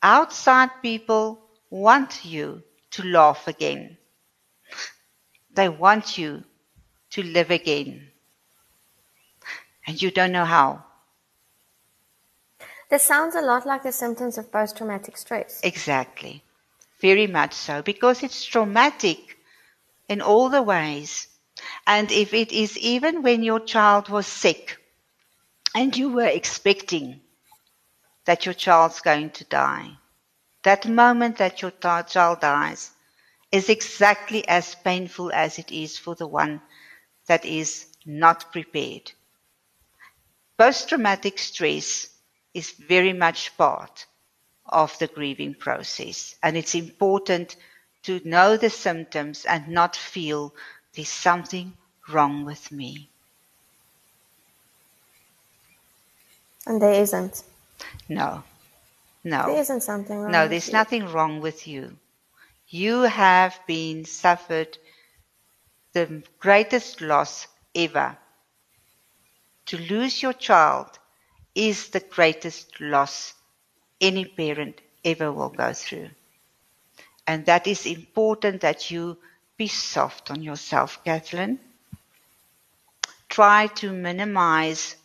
Outside 0.02 0.70
people 0.82 1.40
want 1.70 2.24
you 2.24 2.62
to 2.92 3.02
laugh 3.02 3.48
again. 3.48 3.98
They 5.52 5.68
want 5.68 6.16
you 6.16 6.44
to 7.10 7.22
live 7.22 7.50
again. 7.50 8.10
And 9.86 10.00
you 10.00 10.10
don't 10.10 10.32
know 10.32 10.44
how. 10.44 10.84
This 12.90 13.04
sounds 13.04 13.36
a 13.36 13.40
lot 13.40 13.66
like 13.66 13.84
the 13.84 13.92
symptoms 13.92 14.36
of 14.36 14.50
post 14.50 14.76
traumatic 14.76 15.16
stress. 15.16 15.60
Exactly. 15.62 16.42
Very 17.00 17.28
much 17.28 17.54
so. 17.54 17.82
Because 17.82 18.24
it's 18.24 18.44
traumatic 18.44 19.38
in 20.08 20.20
all 20.20 20.48
the 20.48 20.62
ways. 20.62 21.28
And 21.86 22.10
if 22.10 22.34
it 22.34 22.50
is 22.50 22.76
even 22.76 23.22
when 23.22 23.44
your 23.44 23.60
child 23.60 24.08
was 24.08 24.26
sick 24.26 24.78
and 25.72 25.96
you 25.96 26.10
were 26.10 26.26
expecting 26.26 27.20
that 28.24 28.44
your 28.44 28.54
child's 28.54 29.00
going 29.00 29.30
to 29.30 29.44
die, 29.44 29.92
that 30.64 30.88
moment 30.88 31.38
that 31.38 31.62
your 31.62 31.70
child 31.70 32.40
dies 32.40 32.90
is 33.52 33.68
exactly 33.68 34.46
as 34.48 34.74
painful 34.74 35.30
as 35.32 35.60
it 35.60 35.70
is 35.70 35.96
for 35.96 36.16
the 36.16 36.26
one 36.26 36.60
that 37.26 37.44
is 37.44 37.86
not 38.04 38.50
prepared. 38.50 39.12
Post 40.58 40.88
traumatic 40.88 41.38
stress 41.38 42.08
is 42.54 42.70
very 42.70 43.12
much 43.12 43.56
part 43.56 44.06
of 44.66 44.98
the 44.98 45.06
grieving 45.06 45.54
process. 45.54 46.36
And 46.42 46.56
it's 46.56 46.74
important 46.74 47.56
to 48.04 48.20
know 48.24 48.56
the 48.56 48.70
symptoms 48.70 49.44
and 49.44 49.68
not 49.68 49.96
feel 49.96 50.54
there's 50.94 51.08
something 51.08 51.72
wrong 52.08 52.44
with 52.44 52.72
me. 52.72 53.10
And 56.66 56.80
there 56.80 56.94
isn't. 56.94 57.42
No, 58.08 58.42
no. 59.24 59.46
There 59.46 59.60
isn't 59.60 59.82
something 59.82 60.18
wrong. 60.18 60.32
No, 60.32 60.48
there's 60.48 60.68
you. 60.68 60.72
nothing 60.72 61.06
wrong 61.06 61.40
with 61.40 61.66
you. 61.66 61.96
You 62.68 63.02
have 63.02 63.58
been 63.66 64.04
suffered 64.04 64.78
the 65.92 66.22
greatest 66.38 67.00
loss 67.00 67.48
ever. 67.74 68.16
To 69.66 69.78
lose 69.78 70.22
your 70.22 70.32
child 70.32 70.99
is 71.54 71.88
the 71.88 72.00
greatest 72.00 72.80
loss 72.80 73.34
any 74.00 74.24
parent 74.24 74.80
ever 75.04 75.32
will 75.32 75.50
go 75.50 75.72
through. 75.72 76.10
And 77.26 77.46
that 77.46 77.66
is 77.66 77.86
important 77.86 78.60
that 78.62 78.90
you 78.90 79.18
be 79.56 79.68
soft 79.68 80.30
on 80.30 80.42
yourself, 80.42 81.02
Kathleen. 81.04 81.58
Try 83.28 83.68
to 83.76 83.92
minimize 83.92 84.96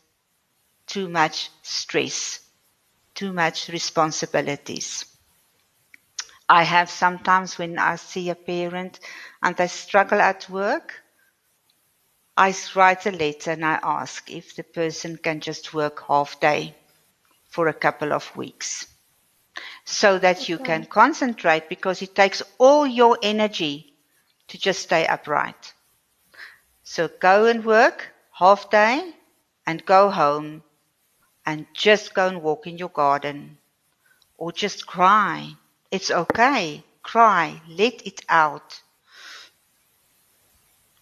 too 0.87 1.09
much 1.09 1.51
stress, 1.63 2.41
too 3.15 3.33
much 3.33 3.69
responsibilities. 3.69 5.05
I 6.49 6.63
have 6.63 6.89
sometimes 6.89 7.57
when 7.57 7.79
I 7.79 7.95
see 7.95 8.29
a 8.29 8.35
parent 8.35 8.99
and 9.41 9.55
they 9.55 9.67
struggle 9.67 10.21
at 10.21 10.49
work, 10.49 11.01
I 12.37 12.53
write 12.75 13.05
a 13.05 13.11
letter 13.11 13.51
and 13.51 13.65
I 13.65 13.79
ask 13.81 14.29
if 14.29 14.55
the 14.55 14.63
person 14.63 15.17
can 15.17 15.39
just 15.39 15.73
work 15.73 16.03
half 16.07 16.39
day 16.39 16.75
for 17.47 17.67
a 17.67 17.73
couple 17.73 18.11
of 18.11 18.35
weeks 18.35 18.87
so 19.85 20.19
that 20.19 20.49
you 20.49 20.57
can 20.57 20.85
concentrate 20.85 21.69
because 21.69 22.01
it 22.01 22.13
takes 22.13 22.41
all 22.57 22.85
your 22.85 23.17
energy 23.23 23.93
to 24.49 24.57
just 24.57 24.81
stay 24.81 25.07
upright. 25.07 25.73
So 26.83 27.07
go 27.07 27.45
and 27.45 27.63
work 27.63 28.11
half 28.31 28.69
day 28.69 29.13
and 29.65 29.85
go 29.85 30.09
home 30.09 30.63
and 31.45 31.65
just 31.73 32.13
go 32.13 32.27
and 32.27 32.41
walk 32.41 32.67
in 32.67 32.77
your 32.77 32.89
garden 32.89 33.57
or 34.37 34.51
just 34.51 34.85
cry. 34.85 35.51
It's 35.91 36.11
okay. 36.11 36.83
Cry. 37.01 37.61
Let 37.69 38.05
it 38.05 38.21
out. 38.27 38.81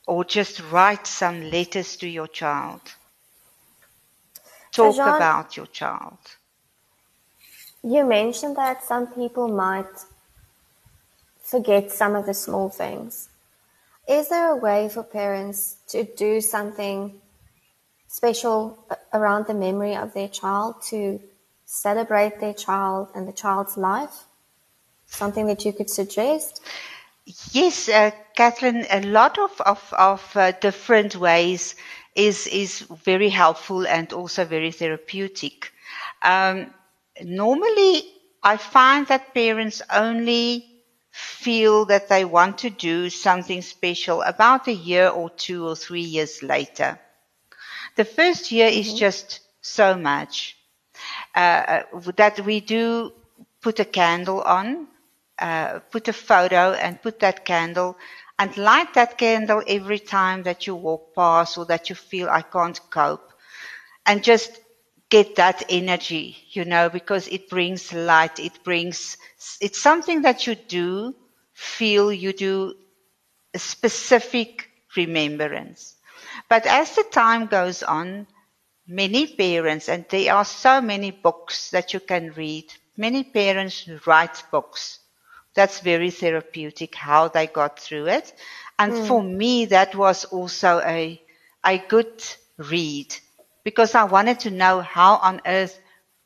Or 0.06 0.24
just 0.24 0.62
write 0.72 1.08
some 1.08 1.50
letters 1.50 1.96
to 1.98 2.08
your 2.08 2.28
child. 2.28 2.82
Talk 4.72 4.96
about 4.96 5.56
your 5.56 5.68
child. 5.68 6.18
You 7.84 8.06
mentioned 8.06 8.58
that 8.58 8.84
some 8.84 9.08
people 9.08 9.48
might 9.48 10.06
forget 11.44 11.92
some 11.92 12.16
of 12.16 12.26
the 12.26 12.34
small 12.34 12.70
things. 12.70 13.30
Is 14.08 14.30
there 14.30 14.50
a 14.50 14.56
way 14.56 14.90
for 14.90 15.04
parents 15.04 15.78
to 15.90 16.04
do 16.04 16.42
something 16.42 17.22
special 18.08 18.78
around 19.14 19.48
the 19.48 19.54
memory 19.54 19.96
of 19.96 20.14
their 20.14 20.28
child 20.28 20.82
to 20.90 21.22
celebrate 21.66 22.40
their 22.40 22.54
child 22.54 23.10
and 23.16 23.28
the 23.28 23.34
child's 23.34 23.78
life? 23.78 24.26
Something 25.08 25.46
that 25.48 25.64
you 25.66 25.74
could 25.74 25.90
suggest? 25.90 26.62
Yes, 27.52 27.88
uh, 27.90 28.12
Catherine, 28.36 28.86
a 28.90 29.02
lot 29.02 29.38
of, 29.38 29.62
of, 29.62 29.94
of 29.98 30.32
uh, 30.36 30.52
different 30.52 31.16
ways 31.16 31.76
is, 32.16 32.48
is 32.48 32.80
very 32.82 33.30
helpful 33.30 33.86
and 33.88 34.12
also 34.14 34.46
very 34.46 34.72
therapeutic. 34.72 35.72
Um, 36.22 36.74
normally, 37.22 38.04
I 38.42 38.58
find 38.58 39.08
that 39.08 39.34
parents 39.34 39.82
only 39.92 40.66
feel 41.12 41.86
that 41.86 42.10
they 42.10 42.26
want 42.26 42.58
to 42.60 42.70
do 42.70 43.10
something 43.10 43.62
special 43.62 44.22
about 44.24 44.68
a 44.68 44.74
year 44.74 45.10
or 45.10 45.30
two 45.30 45.68
or 45.68 45.76
three 45.76 46.02
years 46.02 46.42
later. 46.42 47.00
The 47.96 48.06
first 48.06 48.52
year 48.52 48.70
mm-hmm. 48.70 48.80
is 48.80 48.94
just 48.96 49.42
so 49.62 49.96
much 49.96 50.58
uh, 51.36 51.84
that 52.16 52.40
we 52.40 52.60
do 52.60 53.14
put 53.62 53.80
a 53.80 53.86
candle 53.86 54.42
on, 54.42 54.88
uh, 55.38 55.80
put 55.92 56.08
a 56.08 56.14
photo 56.14 56.74
and 56.74 57.02
put 57.02 57.20
that 57.20 57.46
candle 57.46 57.98
and 58.40 58.56
light 58.58 58.94
that 58.96 59.18
candle 59.18 59.64
every 59.68 60.00
time 60.00 60.44
that 60.44 60.68
you 60.68 60.76
walk 60.76 61.14
past 61.16 61.58
or 61.58 61.66
that 61.66 61.90
you 61.90 61.96
feel 61.96 62.30
I 62.30 62.42
can't 62.42 62.80
cope. 62.90 63.32
And 64.06 64.24
just 64.24 64.60
get 65.10 65.36
that 65.36 65.64
energy, 65.70 66.38
you 66.52 66.66
know, 66.66 66.90
because 66.90 67.28
it 67.28 67.50
brings 67.50 67.94
light, 67.94 68.40
it 68.40 68.64
brings, 68.64 69.18
it's 69.62 69.80
something 69.82 70.24
that 70.24 70.48
you 70.48 70.56
do 70.56 71.16
feel, 71.54 72.12
you 72.12 72.34
do 72.34 72.76
a 73.54 73.60
specific 73.60 74.70
remembrance. 74.96 75.96
But 76.50 76.66
as 76.66 76.96
the 76.96 77.04
time 77.04 77.48
goes 77.48 77.84
on, 77.84 78.28
many 78.88 79.28
parents, 79.28 79.90
and 79.90 80.06
there 80.10 80.34
are 80.34 80.46
so 80.46 80.82
many 80.82 81.12
books 81.12 81.70
that 81.72 81.94
you 81.94 82.00
can 82.00 82.32
read, 82.34 82.66
many 82.98 83.24
parents 83.24 83.88
write 84.08 84.44
books. 84.52 85.00
That's 85.56 85.80
very 85.80 86.10
therapeutic 86.10 86.96
how 86.96 87.28
they 87.28 87.48
got 87.48 87.80
through 87.80 88.08
it. 88.08 88.34
And 88.80 88.94
mm. 88.94 89.08
for 89.08 89.22
me, 89.22 89.66
that 89.66 89.96
was 89.96 90.26
also 90.26 90.80
a, 90.80 91.22
a 91.64 91.78
good 91.78 92.24
read 92.58 93.16
because 93.64 93.96
I 93.96 94.04
wanted 94.04 94.40
to 94.42 94.52
know 94.52 94.82
how 94.82 95.18
on 95.18 95.42
earth 95.46 95.80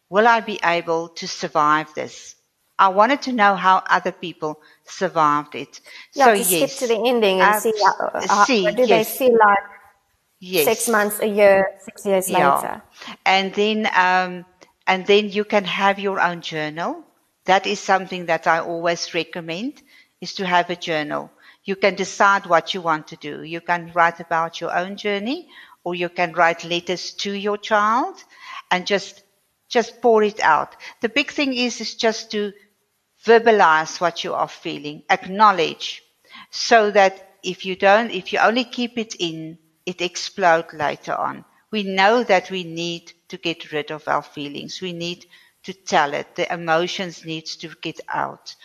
will 0.10 0.28
I 0.28 0.40
be 0.40 0.60
able 0.64 1.10
to 1.10 1.28
survive 1.28 1.94
this. 1.94 2.36
I 2.80 2.90
wanted 2.90 3.24
to 3.24 3.34
know 3.34 3.56
how 3.56 3.84
other 3.90 4.12
people 4.12 4.62
survived 4.86 5.56
it. 5.56 5.82
You 6.14 6.24
so 6.24 6.34
to 6.34 6.38
yes, 6.38 6.74
skip 6.74 6.90
to 6.90 6.96
the 6.96 7.08
ending 7.08 7.42
and 7.42 7.56
uh, 7.56 7.60
see, 7.60 7.74
how, 7.84 8.12
how, 8.14 8.46
see 8.46 8.72
do 8.72 8.86
yes. 8.86 8.90
they 8.90 9.18
feel 9.18 9.38
like 9.38 9.64
yes. 10.40 10.66
six 10.66 10.88
months, 10.88 11.20
a 11.20 11.28
year, 11.28 11.72
six 11.80 12.06
years 12.06 12.30
yeah. 12.30 12.56
later. 12.56 12.82
And 13.26 13.54
then, 13.56 13.90
um, 13.96 14.46
and 14.86 15.06
then 15.08 15.30
you 15.30 15.44
can 15.44 15.66
have 15.66 16.00
your 16.00 16.20
own 16.20 16.42
journal. 16.42 17.04
That 17.48 17.66
is 17.66 17.80
something 17.80 18.28
that 18.28 18.48
I 18.48 18.60
always 18.60 19.14
recommend 19.14 19.82
is 20.22 20.36
to 20.36 20.46
have 20.46 20.70
a 20.70 20.76
journal. 20.76 21.32
You 21.64 21.76
can 21.76 21.96
decide 21.96 22.46
what 22.46 22.74
you 22.74 22.82
want 22.82 23.08
to 23.08 23.16
do. 23.18 23.44
You 23.44 23.62
can 23.62 23.92
write 23.94 24.20
about 24.20 24.62
your 24.62 24.76
own 24.78 24.98
journey 24.98 25.50
or 25.84 25.96
you 25.96 26.10
can 26.10 26.34
write 26.34 26.64
letters 26.66 27.14
to 27.16 27.32
your 27.34 27.58
child 27.58 28.24
and 28.72 28.86
just 28.88 29.24
just 29.70 30.02
pour 30.02 30.24
it 30.24 30.40
out. 30.42 30.76
The 31.02 31.10
big 31.10 31.32
thing 31.32 31.54
is 31.54 31.82
is 31.82 31.96
just 31.96 32.32
to 32.32 32.54
verbalize 33.26 34.00
what 34.00 34.24
you 34.24 34.34
are 34.34 34.48
feeling, 34.48 35.04
acknowledge, 35.10 36.04
so 36.52 36.92
that 36.92 37.36
if 37.44 37.66
you 37.66 37.76
don't, 37.76 38.12
if 38.12 38.32
you 38.34 38.40
only 38.40 38.64
keep 38.64 38.98
it 38.98 39.16
in, 39.20 39.58
it 39.86 40.02
explodes 40.02 40.74
later 40.74 41.16
on. 41.16 41.46
We 41.72 41.84
know 41.84 42.24
that 42.24 42.50
we 42.52 42.64
need 42.64 43.12
to 43.30 43.38
get 43.38 43.72
rid 43.72 43.92
of 43.92 44.08
our 44.08 44.22
feelings. 44.24 44.82
We 44.82 44.94
need 44.94 45.26
to 45.68 45.74
tell 45.74 46.14
it. 46.14 46.34
The 46.36 46.52
emotions 46.54 47.26
needs 47.26 47.58
to 47.58 47.68
get 47.82 48.00
out. 48.08 48.56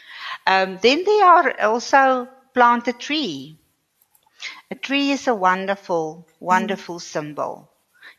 Um, 0.46 0.78
then 0.80 1.02
there 1.04 1.26
are 1.26 1.60
also 1.62 2.28
plant 2.54 2.86
a 2.86 2.92
tree. 2.92 3.58
A 4.70 4.76
tree 4.76 5.10
is 5.10 5.26
a 5.26 5.34
wonderful, 5.34 6.28
wonderful 6.38 6.98
mm. 6.98 7.02
symbol. 7.02 7.72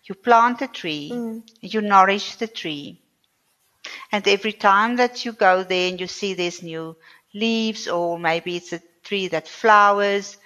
You 0.03 0.15
plant 0.15 0.61
a 0.61 0.67
tree, 0.67 1.11
mm. 1.13 1.43
you 1.61 1.79
nourish 1.79 2.35
the 2.35 2.47
tree. 2.47 3.01
And 4.11 4.27
every 4.27 4.51
time 4.51 4.97
that 4.97 5.23
you 5.23 5.31
go 5.31 5.63
there 5.63 5.89
and 5.89 6.01
you 6.01 6.07
see 6.07 6.33
there's 6.33 6.61
new 6.61 6.97
leaves, 7.33 7.87
or 7.87 8.19
maybe 8.19 8.57
it's 8.57 8.73
a 8.73 8.81
tree 9.01 9.29
that 9.29 9.47
flowers, 9.47 10.37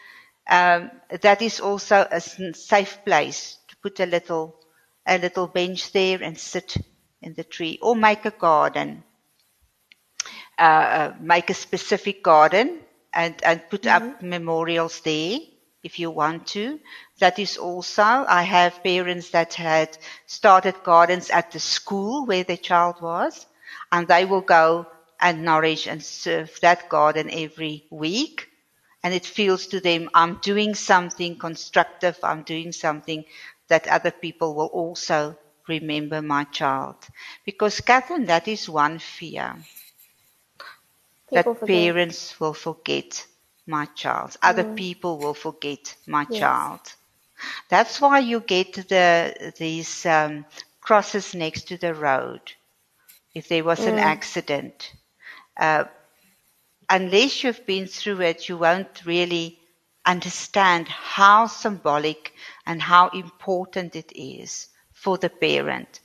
um, 0.47 0.91
that 1.09 1.41
is 1.41 1.59
also 1.59 2.07
a 2.11 2.21
safe 2.21 2.99
place 3.03 3.57
to 3.67 3.75
put 3.77 3.99
a 3.99 4.05
little, 4.05 4.55
a 5.07 5.17
little 5.17 5.47
bench 5.47 5.91
there 5.91 6.21
and 6.21 6.37
sit 6.37 6.77
in 7.21 7.33
the 7.33 7.43
tree, 7.43 7.79
or 7.81 7.95
make 7.95 8.25
a 8.25 8.31
garden. 8.31 9.03
Uh, 10.59 10.61
uh 10.61 11.13
make 11.19 11.49
a 11.51 11.53
specific 11.53 12.23
garden 12.23 12.79
and, 13.13 13.35
and 13.43 13.69
put 13.69 13.83
mm-hmm. 13.83 14.09
up 14.09 14.21
memorials 14.21 15.01
there 15.01 15.39
if 15.83 15.99
you 15.99 16.11
want 16.11 16.47
to. 16.47 16.79
That 17.19 17.39
is 17.39 17.57
also, 17.57 18.03
I 18.03 18.43
have 18.43 18.83
parents 18.83 19.29
that 19.31 19.53
had 19.53 19.97
started 20.25 20.83
gardens 20.83 21.29
at 21.29 21.51
the 21.51 21.59
school 21.59 22.25
where 22.25 22.43
their 22.43 22.57
child 22.57 23.01
was, 23.01 23.45
and 23.91 24.07
they 24.07 24.25
will 24.25 24.41
go 24.41 24.87
and 25.19 25.43
nourish 25.43 25.87
and 25.87 26.03
serve 26.03 26.59
that 26.61 26.89
garden 26.89 27.29
every 27.31 27.85
week. 27.89 28.49
And 29.03 29.13
it 29.13 29.25
feels 29.25 29.67
to 29.67 29.79
them, 29.79 30.09
I'm 30.13 30.35
doing 30.41 30.75
something 30.75 31.37
constructive, 31.37 32.17
I'm 32.23 32.43
doing 32.43 32.71
something 32.71 33.25
that 33.67 33.87
other 33.87 34.11
people 34.11 34.53
will 34.55 34.67
also 34.67 35.37
remember 35.67 36.21
my 36.21 36.45
child. 36.45 36.95
Because, 37.45 37.81
Catherine, 37.81 38.25
that 38.25 38.47
is 38.47 38.69
one 38.69 38.99
fear. 38.99 39.55
People 41.29 41.53
that 41.53 41.59
forget. 41.59 41.67
parents 41.67 42.39
will 42.39 42.53
forget 42.53 43.25
my 43.65 43.85
child. 43.85 44.37
Other 44.41 44.63
mm. 44.63 44.75
people 44.75 45.17
will 45.17 45.33
forget 45.33 45.95
my 46.05 46.25
yes. 46.29 46.39
child. 46.39 46.81
That's 47.69 48.01
why 48.01 48.19
you 48.19 48.39
get 48.39 48.73
the 48.73 49.53
these 49.57 50.05
um, 50.05 50.45
crosses 50.81 51.35
next 51.35 51.67
to 51.67 51.77
the 51.77 51.93
road. 51.93 52.41
If 53.35 53.49
there 53.49 53.63
was 53.63 53.79
mm. 53.79 53.89
an 53.89 53.99
accident, 53.99 54.93
uh, 55.57 55.85
unless 56.89 57.43
you've 57.43 57.65
been 57.65 57.87
through 57.87 58.21
it, 58.21 58.49
you 58.49 58.57
won't 58.57 59.05
really 59.05 59.59
understand 60.05 60.87
how 60.87 61.47
symbolic 61.47 62.33
and 62.65 62.81
how 62.81 63.09
important 63.09 63.95
it 63.95 64.11
is 64.15 64.67
for 65.01 65.17
the 65.17 65.29
parent. 65.29 65.99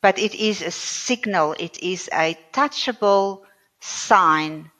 But 0.00 0.18
it 0.18 0.34
is 0.34 0.62
a 0.62 0.70
signal, 0.70 1.54
it 1.58 1.82
is 1.82 2.08
a 2.12 2.36
touchable 2.52 3.42
sign 3.80 4.70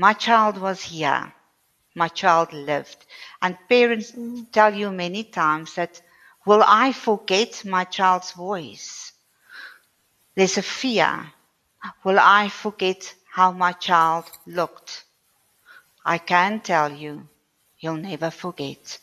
my 0.00 0.14
child 0.14 0.56
was 0.56 0.82
here. 0.82 1.30
My 1.94 2.08
child 2.08 2.54
lived. 2.54 3.04
And 3.42 3.58
parents 3.68 4.14
tell 4.50 4.74
you 4.74 4.90
many 4.90 5.24
times 5.24 5.74
that, 5.74 6.00
will 6.46 6.64
I 6.66 6.92
forget 6.92 7.66
my 7.66 7.84
child's 7.84 8.32
voice? 8.32 9.12
There's 10.34 10.56
a 10.56 10.62
fear. 10.62 11.30
Will 12.02 12.18
I 12.18 12.48
forget 12.48 13.14
how 13.30 13.52
my 13.52 13.72
child 13.72 14.24
looked? 14.46 15.04
I 16.02 16.16
can 16.16 16.60
tell 16.60 16.90
you, 16.90 17.28
you'll 17.78 17.96
never 17.96 18.30
forget. 18.30 18.98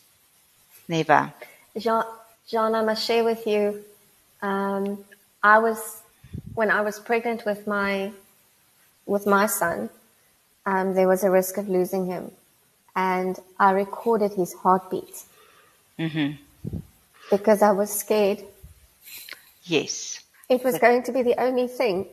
Never. 0.88 1.32
Jeanne, 1.78 2.06
Jeanne 2.48 2.76
I 2.76 2.82
must 2.84 3.06
share 3.06 3.24
with 3.24 3.46
you, 3.46 3.84
um, 4.42 5.04
I 5.44 5.60
was, 5.60 6.02
when 6.56 6.72
I 6.72 6.82
was 6.82 7.00
pregnant 7.00 7.46
with 7.46 7.68
my, 7.68 8.12
with 9.06 9.26
my 9.26 9.48
son, 9.48 9.90
um, 10.66 10.94
there 10.94 11.08
was 11.08 11.24
a 11.24 11.30
risk 11.30 11.58
of 11.58 11.68
losing 11.68 12.06
him. 12.06 12.32
And 12.96 13.38
I 13.60 13.72
recorded 13.72 14.32
his 14.34 14.54
heartbeat. 14.54 15.24
Mm-hmm. 16.00 16.78
Because 17.30 17.62
I 17.62 17.72
was 17.72 17.92
scared. 17.92 18.44
Yes. 19.64 20.22
It 20.50 20.64
was 20.64 20.76
but, 20.76 20.82
going 20.82 21.04
to 21.04 21.12
be 21.12 21.24
the 21.24 21.40
only 21.42 21.68
thing 21.68 22.08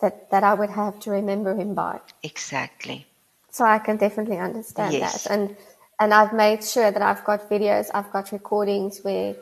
that, 0.00 0.30
that 0.30 0.44
I 0.44 0.54
would 0.54 0.70
have 0.70 1.00
to 1.00 1.10
remember 1.10 1.54
him 1.54 1.74
by. 1.74 2.00
Exactly. 2.22 3.06
So 3.50 3.64
I 3.64 3.78
can 3.78 3.96
definitely 3.96 4.38
understand 4.38 4.92
yes. 4.92 5.24
that. 5.24 5.32
And 5.32 5.56
and 6.00 6.12
I've 6.12 6.32
made 6.32 6.64
sure 6.64 6.90
that 6.90 7.02
I've 7.02 7.24
got 7.24 7.48
videos, 7.48 7.88
I've 7.94 8.10
got 8.12 8.32
recordings 8.32 9.00
where 9.02 9.36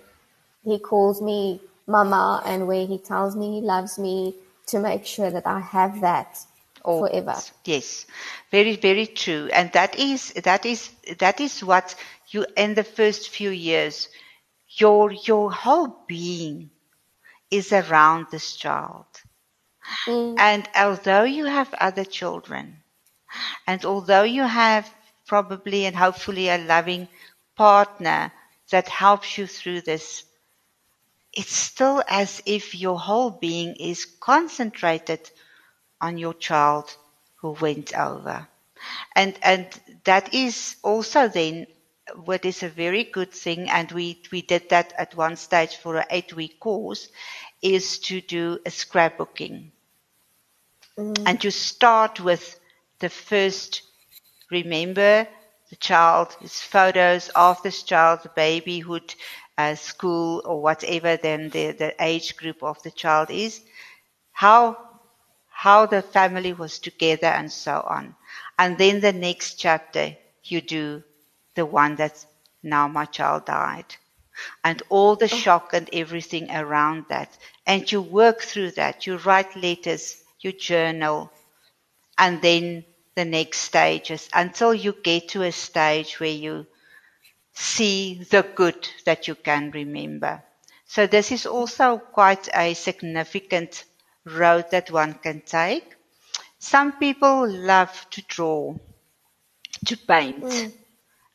he 0.64 0.78
calls 0.78 1.20
me 1.20 1.60
mama 1.86 2.42
and 2.46 2.66
where 2.66 2.86
he 2.86 2.98
tells 2.98 3.36
me 3.36 3.60
he 3.60 3.66
loves 3.66 3.98
me 3.98 4.34
to 4.66 4.78
make 4.78 5.04
sure 5.04 5.30
that 5.30 5.46
I 5.46 5.60
have 5.60 6.00
that 6.00 6.38
Always. 6.84 7.10
forever. 7.10 7.36
Yes, 7.64 8.06
very, 8.50 8.76
very 8.76 9.06
true. 9.06 9.48
And 9.52 9.72
that 9.72 9.98
is 9.98 10.32
that 10.32 10.64
is 10.66 10.90
that 11.18 11.40
is 11.40 11.62
what 11.62 11.94
you 12.28 12.46
in 12.56 12.74
the 12.74 12.84
first 12.84 13.28
few 13.28 13.50
years, 13.50 14.08
your 14.68 15.12
your 15.12 15.52
whole 15.52 15.96
being 16.06 16.70
is 17.50 17.72
around 17.72 18.26
this 18.30 18.56
child. 18.56 19.06
Mm. 20.06 20.38
And 20.38 20.68
although 20.76 21.24
you 21.24 21.44
have 21.44 21.72
other 21.74 22.04
children, 22.04 22.82
and 23.66 23.84
although 23.84 24.22
you 24.22 24.42
have 24.42 24.92
probably 25.26 25.86
and 25.86 25.94
hopefully 25.94 26.48
a 26.48 26.58
loving 26.58 27.08
partner 27.56 28.32
that 28.70 28.88
helps 28.88 29.36
you 29.38 29.46
through 29.46 29.82
this, 29.82 30.24
it's 31.32 31.54
still 31.54 32.02
as 32.08 32.42
if 32.46 32.74
your 32.74 32.98
whole 32.98 33.30
being 33.30 33.74
is 33.76 34.04
concentrated 34.04 35.30
on 36.00 36.18
your 36.18 36.34
child 36.34 36.94
who 37.36 37.52
went 37.52 37.96
over. 37.96 38.46
And, 39.14 39.38
and 39.42 39.68
that 40.04 40.34
is 40.34 40.76
also 40.82 41.28
then 41.28 41.66
what 42.24 42.44
is 42.44 42.62
a 42.62 42.68
very 42.68 43.04
good 43.04 43.32
thing, 43.32 43.70
and 43.70 43.90
we, 43.92 44.20
we 44.30 44.42
did 44.42 44.68
that 44.70 44.92
at 44.98 45.16
one 45.16 45.36
stage 45.36 45.76
for 45.76 45.96
an 45.96 46.04
eight 46.10 46.34
week 46.34 46.58
course, 46.60 47.08
is 47.62 47.98
to 48.00 48.20
do 48.20 48.58
a 48.66 48.70
scrapbooking. 48.70 49.70
Mm. 50.98 51.22
And 51.24 51.42
you 51.42 51.50
start 51.50 52.20
with 52.20 52.58
the 52.98 53.08
first 53.08 53.82
remember 54.50 55.26
the 55.70 55.76
child, 55.76 56.36
his 56.38 56.60
photos 56.60 57.30
of 57.30 57.62
this 57.62 57.82
child, 57.82 58.20
the 58.22 58.28
babyhood, 58.28 59.14
uh, 59.58 59.74
school, 59.74 60.42
or 60.44 60.62
whatever 60.62 61.16
then 61.16 61.48
the, 61.50 61.72
the 61.72 61.94
age 62.00 62.36
group 62.36 62.62
of 62.62 62.82
the 62.82 62.90
child 62.90 63.30
is, 63.30 63.60
how 64.32 64.76
how 65.62 65.86
the 65.86 66.02
family 66.02 66.52
was 66.52 66.80
together 66.80 67.28
and 67.28 67.52
so 67.52 67.84
on. 67.88 68.16
And 68.58 68.76
then 68.78 69.00
the 69.00 69.12
next 69.12 69.60
chapter, 69.60 70.16
you 70.42 70.60
do 70.60 71.04
the 71.54 71.64
one 71.64 71.94
that 71.96 72.24
now 72.64 72.88
my 72.88 73.04
child 73.04 73.46
died. 73.46 73.94
And 74.64 74.82
all 74.88 75.14
the 75.14 75.26
oh. 75.26 75.36
shock 75.36 75.72
and 75.72 75.88
everything 75.92 76.50
around 76.50 77.04
that. 77.10 77.36
And 77.64 77.90
you 77.92 78.02
work 78.02 78.40
through 78.40 78.72
that. 78.72 79.06
You 79.06 79.18
write 79.18 79.54
letters, 79.54 80.20
you 80.40 80.52
journal, 80.52 81.30
and 82.18 82.42
then 82.42 82.84
the 83.14 83.24
next 83.24 83.58
stages 83.58 84.28
until 84.32 84.74
you 84.74 84.96
get 85.02 85.28
to 85.28 85.42
a 85.42 85.52
stage 85.52 86.18
where 86.18 86.30
you 86.30 86.66
see 87.52 88.24
the 88.30 88.42
good 88.54 88.88
that 89.04 89.28
you 89.28 89.34
can 89.34 89.70
remember. 89.70 90.42
So 90.86 91.06
this 91.06 91.32
is 91.32 91.46
also 91.46 91.98
quite 91.98 92.48
a 92.54 92.74
significant 92.74 93.84
road 94.24 94.70
that 94.70 94.90
one 94.90 95.14
can 95.14 95.40
take. 95.40 95.96
Some 96.58 96.92
people 96.92 97.48
love 97.48 98.06
to 98.10 98.22
draw, 98.22 98.74
to 99.86 99.96
paint. 99.96 100.44
Mm. 100.44 100.72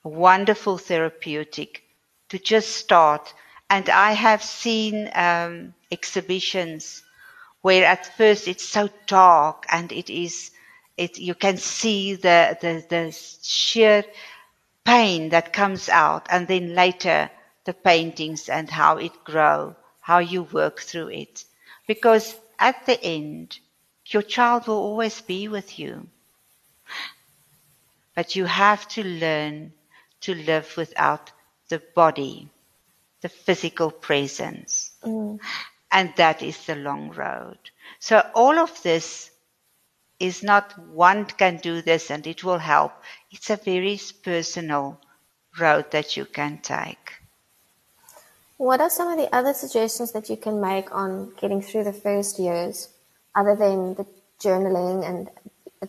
Wonderful 0.04 0.78
therapeutic 0.78 1.84
to 2.30 2.40
just 2.40 2.70
start. 2.78 3.34
And 3.70 3.90
I 3.90 4.14
have 4.14 4.42
seen 4.44 5.10
um, 5.14 5.74
exhibitions 5.92 7.04
where 7.62 7.86
at 7.86 8.16
first 8.16 8.48
it's 8.48 8.64
so 8.64 8.90
dark 9.08 9.66
and 9.70 9.92
it 9.92 10.10
is, 10.10 10.52
it, 10.96 11.20
you 11.20 11.36
can 11.36 11.58
see 11.58 12.16
the, 12.16 12.58
the, 12.62 12.86
the 12.88 13.12
sheer 13.42 14.06
pain 14.88 15.28
that 15.30 15.52
comes 15.52 15.90
out 15.90 16.28
and 16.30 16.48
then 16.48 16.74
later 16.74 17.30
the 17.66 17.74
paintings 17.74 18.48
and 18.48 18.70
how 18.70 18.96
it 18.96 19.12
grow, 19.26 19.76
how 20.00 20.20
you 20.20 20.44
work 20.44 20.80
through 20.80 21.10
it. 21.10 21.44
Because 21.88 22.34
at 22.58 22.86
the 22.86 22.98
end, 23.04 23.60
your 24.06 24.22
child 24.22 24.66
will 24.66 24.78
always 24.78 25.20
be 25.20 25.50
with 25.50 25.78
you. 25.78 26.08
But 28.16 28.38
you 28.38 28.46
have 28.46 28.88
to 28.96 29.04
learn 29.04 29.74
to 30.22 30.34
live 30.34 30.78
without 30.78 31.34
the 31.68 31.82
body, 31.94 32.50
the 33.20 33.30
physical 33.30 33.92
presence. 33.92 34.92
Mm. 35.04 35.38
And 35.92 36.14
that 36.16 36.42
is 36.42 36.66
the 36.66 36.76
long 36.76 37.12
road. 37.12 37.60
So 38.00 38.24
all 38.34 38.58
of 38.58 38.82
this 38.84 39.32
is 40.20 40.44
not 40.44 40.78
one 40.90 41.26
can 41.26 41.58
do 41.58 41.82
this 41.82 42.10
and 42.10 42.26
it 42.26 42.44
will 42.44 42.58
help. 42.58 42.94
It's 43.32 43.50
a 43.50 43.58
very 43.58 44.00
personal 44.24 45.00
road 45.60 45.92
that 45.92 46.18
you 46.18 46.26
can 46.26 46.60
take. 46.60 47.14
What 48.58 48.82
are 48.82 48.90
some 48.90 49.10
of 49.10 49.18
the 49.18 49.34
other 49.36 49.54
suggestions 49.54 50.12
that 50.14 50.30
you 50.30 50.38
can 50.38 50.60
make 50.60 50.94
on 50.94 51.34
getting 51.40 51.62
through 51.62 51.84
the 51.84 51.94
first 51.94 52.40
years, 52.40 52.90
other 53.36 53.56
than 53.56 53.94
the 53.94 54.06
journaling 54.40 55.08
and 55.08 55.30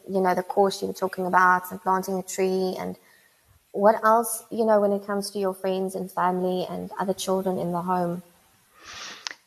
you 0.09 0.21
know 0.21 0.35
the 0.35 0.43
course 0.43 0.83
you 0.83 0.89
were 0.89 0.95
talking 0.95 1.27
about 1.27 1.71
and 1.71 1.83
planting 1.83 2.19
a 2.19 2.23
tree 2.23 2.77
and 2.79 2.97
what 3.73 4.03
else 4.05 4.45
you 4.51 4.65
know 4.67 4.81
when 4.81 4.93
it 4.93 5.07
comes 5.07 5.31
to 5.31 5.39
your 5.39 5.55
friends 5.55 5.95
and 5.95 6.11
family 6.13 6.67
and 6.69 6.91
other 6.99 7.15
children 7.15 7.59
in 7.59 7.73
the 7.73 7.81
home? 7.81 8.23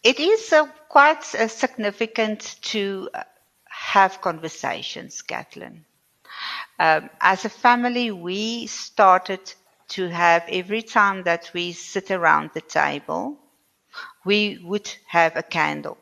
It 0.03 0.19
is 0.19 0.51
uh, 0.51 0.65
quite 0.89 1.23
uh, 1.35 1.47
significant 1.47 2.57
to 2.63 3.09
have 3.97 4.21
conversations, 4.21 5.21
Kathleen. 5.21 5.85
Um, 6.79 7.09
as 7.19 7.45
a 7.45 7.49
family, 7.49 8.11
we 8.11 8.67
started 8.67 9.41
to 9.89 10.09
have 10.09 10.43
every 10.49 10.81
time 10.81 11.23
that 11.23 11.51
we 11.53 11.73
sit 11.73 12.11
around 12.11 12.51
the 12.53 12.61
table, 12.61 13.37
we 14.25 14.59
would 14.63 14.89
have 15.07 15.35
a 15.35 15.43
candle. 15.43 15.97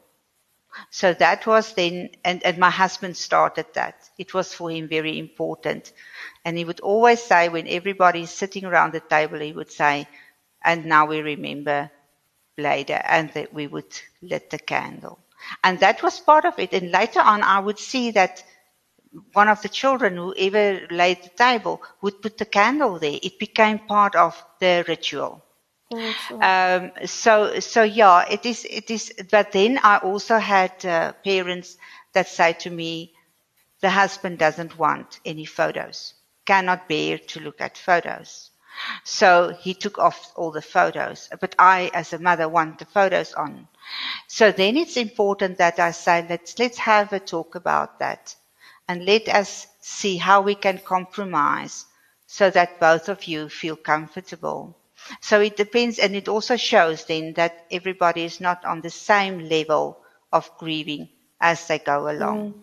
So 0.92 1.14
that 1.16 1.48
was 1.48 1.74
then, 1.74 2.10
and, 2.24 2.44
and 2.46 2.58
my 2.60 2.70
husband 2.70 3.18
started 3.18 3.66
that. 3.74 3.96
It 4.18 4.34
was 4.34 4.54
for 4.54 4.70
him 4.72 4.88
very 4.88 5.18
important. 5.20 5.92
And 6.46 6.58
he 6.58 6.66
would 6.66 6.82
always 6.82 7.22
say, 7.24 7.50
when 7.50 7.68
everybody 7.68 8.22
is 8.24 8.32
sitting 8.32 8.66
around 8.66 8.94
the 8.94 9.02
table, 9.02 9.40
he 9.40 9.54
would 9.54 9.72
say, 9.72 10.08
and 10.64 10.86
now 10.86 11.06
we 11.08 11.22
remember 11.22 11.92
later, 12.58 13.02
and 13.06 13.32
that 13.34 13.54
we 13.54 13.68
would 13.68 13.94
lit 14.22 14.50
the 14.52 14.60
candle. 14.60 15.20
And 15.64 15.80
that 15.80 16.04
was 16.04 16.20
part 16.20 16.46
of 16.46 16.58
it. 16.60 16.74
And 16.74 16.92
later 16.92 17.20
on, 17.22 17.44
I 17.44 17.60
would 17.60 17.80
see 17.80 18.12
that 18.12 18.44
one 19.34 19.48
of 19.48 19.62
the 19.62 19.70
children, 19.70 20.18
whoever 20.18 20.88
laid 20.92 21.24
the 21.24 21.30
table, 21.30 21.82
would 22.02 22.22
put 22.22 22.38
the 22.38 22.46
candle 22.46 23.00
there. 23.00 23.20
It 23.22 23.40
became 23.40 23.80
part 23.80 24.16
of 24.16 24.44
the 24.60 24.86
ritual. 24.88 25.44
Um, 26.42 26.92
so, 27.06 27.60
so 27.60 27.84
yeah, 27.84 28.26
it 28.30 28.46
is, 28.46 28.66
it 28.70 28.90
is, 28.92 29.14
but 29.32 29.52
then 29.52 29.80
I 29.84 29.98
also 29.98 30.38
had 30.38 30.86
uh, 30.86 31.14
parents 31.24 31.78
that 32.14 32.28
say 32.28 32.54
to 32.54 32.70
me, 32.70 33.14
the 33.82 33.90
husband 33.90 34.38
doesn't 34.40 34.78
want 34.78 35.20
any 35.26 35.46
photos, 35.46 36.14
cannot 36.46 36.88
bear 36.88 37.18
to 37.18 37.40
look 37.40 37.62
at 37.62 37.78
photos. 37.78 38.52
So 39.04 39.54
he 39.60 39.74
took 39.74 39.98
off 39.98 40.32
all 40.36 40.52
the 40.52 40.62
photos, 40.62 41.30
but 41.42 41.56
I, 41.60 41.92
as 41.94 42.14
a 42.14 42.20
mother, 42.20 42.48
want 42.48 42.80
the 42.80 42.86
photos 42.86 43.34
on. 43.34 43.68
So 44.28 44.52
then 44.52 44.78
it's 44.78 44.98
important 44.98 45.58
that 45.58 45.80
I 45.80 45.92
say, 45.92 46.26
let's, 46.30 46.58
let's 46.60 46.78
have 46.78 47.14
a 47.14 47.20
talk 47.20 47.56
about 47.56 48.00
that 48.00 48.36
and 48.88 49.06
let 49.06 49.28
us 49.30 49.68
see 49.82 50.18
how 50.18 50.42
we 50.42 50.56
can 50.56 50.80
compromise 50.80 51.86
so 52.28 52.50
that 52.50 52.80
both 52.80 53.10
of 53.10 53.24
you 53.26 53.50
feel 53.50 53.76
comfortable. 53.76 54.76
So 55.22 55.42
it 55.42 55.58
depends, 55.58 55.98
and 55.98 56.16
it 56.16 56.28
also 56.28 56.58
shows 56.58 57.06
then 57.06 57.34
that 57.34 57.66
everybody 57.72 58.24
is 58.24 58.42
not 58.42 58.66
on 58.66 58.82
the 58.82 58.90
same 58.90 59.48
level 59.48 59.98
of 60.32 60.52
grieving 60.58 61.10
as 61.40 61.68
they 61.68 61.80
go 61.80 62.10
along. 62.10 62.54
Mm. 62.54 62.60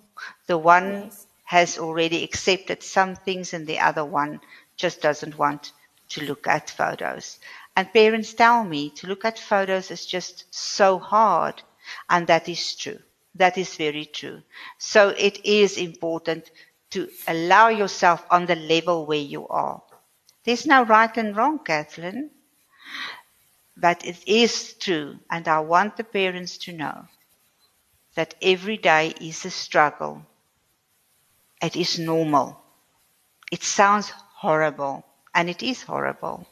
The 0.46 0.58
one 0.58 0.92
yes. 0.92 1.26
has 1.44 1.78
already 1.78 2.22
accepted 2.22 2.82
some 2.82 3.16
things, 3.16 3.54
and 3.54 3.66
the 3.66 3.80
other 3.80 4.04
one 4.04 4.40
just 4.76 5.00
doesn't 5.00 5.38
want 5.38 5.72
to 6.10 6.24
look 6.24 6.46
at 6.46 6.70
photos. 6.70 7.38
And 7.76 7.92
parents 7.92 8.34
tell 8.34 8.64
me 8.64 8.90
to 8.90 9.06
look 9.06 9.24
at 9.24 9.38
photos 9.38 9.90
is 9.92 10.06
just 10.06 10.46
so 10.52 10.98
hard, 10.98 11.62
and 12.10 12.26
that 12.26 12.48
is 12.48 12.74
true. 12.74 12.98
That 13.34 13.58
is 13.58 13.76
very 13.76 14.06
true. 14.06 14.42
So 14.78 15.10
it 15.10 15.44
is 15.44 15.76
important 15.78 16.50
to 16.90 17.08
allow 17.28 17.68
yourself 17.68 18.24
on 18.30 18.46
the 18.46 18.56
level 18.56 19.06
where 19.06 19.18
you 19.18 19.46
are. 19.48 19.82
There's 20.44 20.66
no 20.66 20.84
right 20.84 21.14
and 21.16 21.36
wrong, 21.36 21.58
Kathleen. 21.64 22.30
But 23.76 24.04
it 24.04 24.18
is 24.26 24.74
true, 24.74 25.18
and 25.30 25.46
I 25.46 25.60
want 25.60 25.96
the 25.96 26.04
parents 26.04 26.58
to 26.58 26.72
know 26.72 27.06
that 28.16 28.34
every 28.42 28.76
day 28.78 29.14
is 29.20 29.44
a 29.44 29.50
struggle. 29.50 30.26
It 31.62 31.76
is 31.76 31.98
normal. 31.98 32.60
It 33.52 33.62
sounds 33.62 34.10
horrible, 34.10 35.04
and 35.34 35.50
it 35.50 35.62
is 35.62 35.82
horrible. 35.82 36.46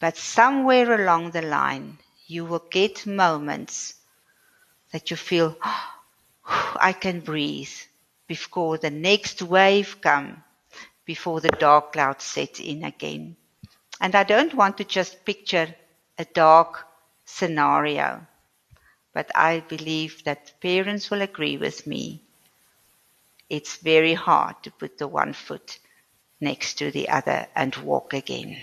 But 0.00 0.16
somewhere 0.16 0.92
along 0.94 1.30
the 1.30 1.42
line, 1.42 1.98
you 2.26 2.44
will 2.44 2.64
get 2.70 3.06
moments 3.06 3.94
that 4.92 5.10
you 5.10 5.16
feel, 5.16 5.56
oh, 5.64 6.76
I 6.80 6.92
can 6.92 7.20
breathe 7.20 7.72
before 8.26 8.78
the 8.78 8.90
next 8.90 9.42
wave 9.42 10.00
come, 10.00 10.42
before 11.04 11.40
the 11.40 11.50
dark 11.50 11.92
clouds 11.92 12.24
set 12.24 12.60
in 12.60 12.84
again. 12.84 13.36
And 14.00 14.14
I 14.14 14.24
don't 14.24 14.54
want 14.54 14.78
to 14.78 14.84
just 14.84 15.24
picture 15.24 15.74
a 16.18 16.24
dark 16.24 16.86
scenario, 17.24 18.26
but 19.12 19.30
I 19.34 19.60
believe 19.60 20.24
that 20.24 20.60
parents 20.60 21.10
will 21.10 21.22
agree 21.22 21.56
with 21.56 21.86
me. 21.86 22.22
It's 23.48 23.76
very 23.76 24.14
hard 24.14 24.62
to 24.62 24.70
put 24.70 24.98
the 24.98 25.08
one 25.08 25.32
foot 25.32 25.78
next 26.40 26.74
to 26.74 26.90
the 26.90 27.08
other 27.08 27.46
and 27.54 27.74
walk 27.76 28.14
again. 28.14 28.56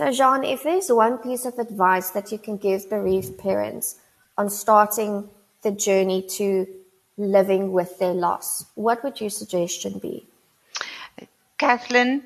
So, 0.00 0.10
Jeanne, 0.10 0.44
if 0.44 0.62
there's 0.62 0.90
one 0.90 1.18
piece 1.18 1.44
of 1.44 1.58
advice 1.58 2.08
that 2.12 2.32
you 2.32 2.38
can 2.38 2.56
give 2.56 2.88
bereaved 2.88 3.36
parents 3.36 3.96
on 4.38 4.48
starting 4.48 5.28
the 5.60 5.72
journey 5.72 6.22
to 6.38 6.66
living 7.18 7.72
with 7.72 7.98
their 7.98 8.14
loss, 8.14 8.64
what 8.76 9.04
would 9.04 9.20
your 9.20 9.28
suggestion 9.28 9.98
be? 9.98 10.26
Kathleen, 11.58 12.22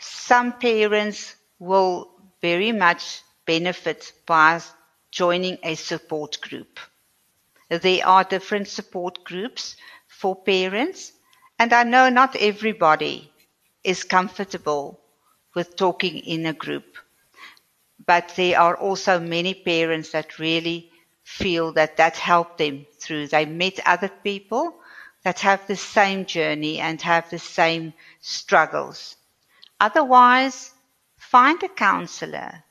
some 0.00 0.54
parents 0.54 1.36
will 1.58 2.08
very 2.40 2.72
much 2.72 3.20
benefit 3.44 4.14
by 4.24 4.62
joining 5.10 5.58
a 5.64 5.74
support 5.74 6.40
group. 6.40 6.80
There 7.68 8.06
are 8.06 8.24
different 8.24 8.68
support 8.68 9.22
groups 9.22 9.76
for 10.08 10.34
parents, 10.34 11.12
and 11.58 11.74
I 11.74 11.82
know 11.82 12.08
not 12.08 12.36
everybody 12.36 13.30
is 13.84 14.02
comfortable 14.02 14.98
with 15.56 15.74
talking 15.74 16.18
in 16.18 16.44
a 16.44 16.52
group. 16.52 16.98
But 18.06 18.34
there 18.36 18.60
are 18.60 18.76
also 18.76 19.18
many 19.18 19.54
parents 19.54 20.10
that 20.10 20.38
really 20.38 20.92
feel 21.24 21.72
that 21.72 21.96
that 21.96 22.16
helped 22.16 22.58
them 22.58 22.86
through. 23.00 23.28
They 23.28 23.46
met 23.46 23.80
other 23.86 24.10
people 24.22 24.76
that 25.24 25.40
have 25.40 25.66
the 25.66 25.74
same 25.74 26.26
journey 26.26 26.78
and 26.78 27.00
have 27.02 27.30
the 27.30 27.38
same 27.38 27.94
struggles. 28.20 29.16
Otherwise, 29.80 30.72
find 31.16 31.60
a 31.62 31.68
counselor 31.68 32.62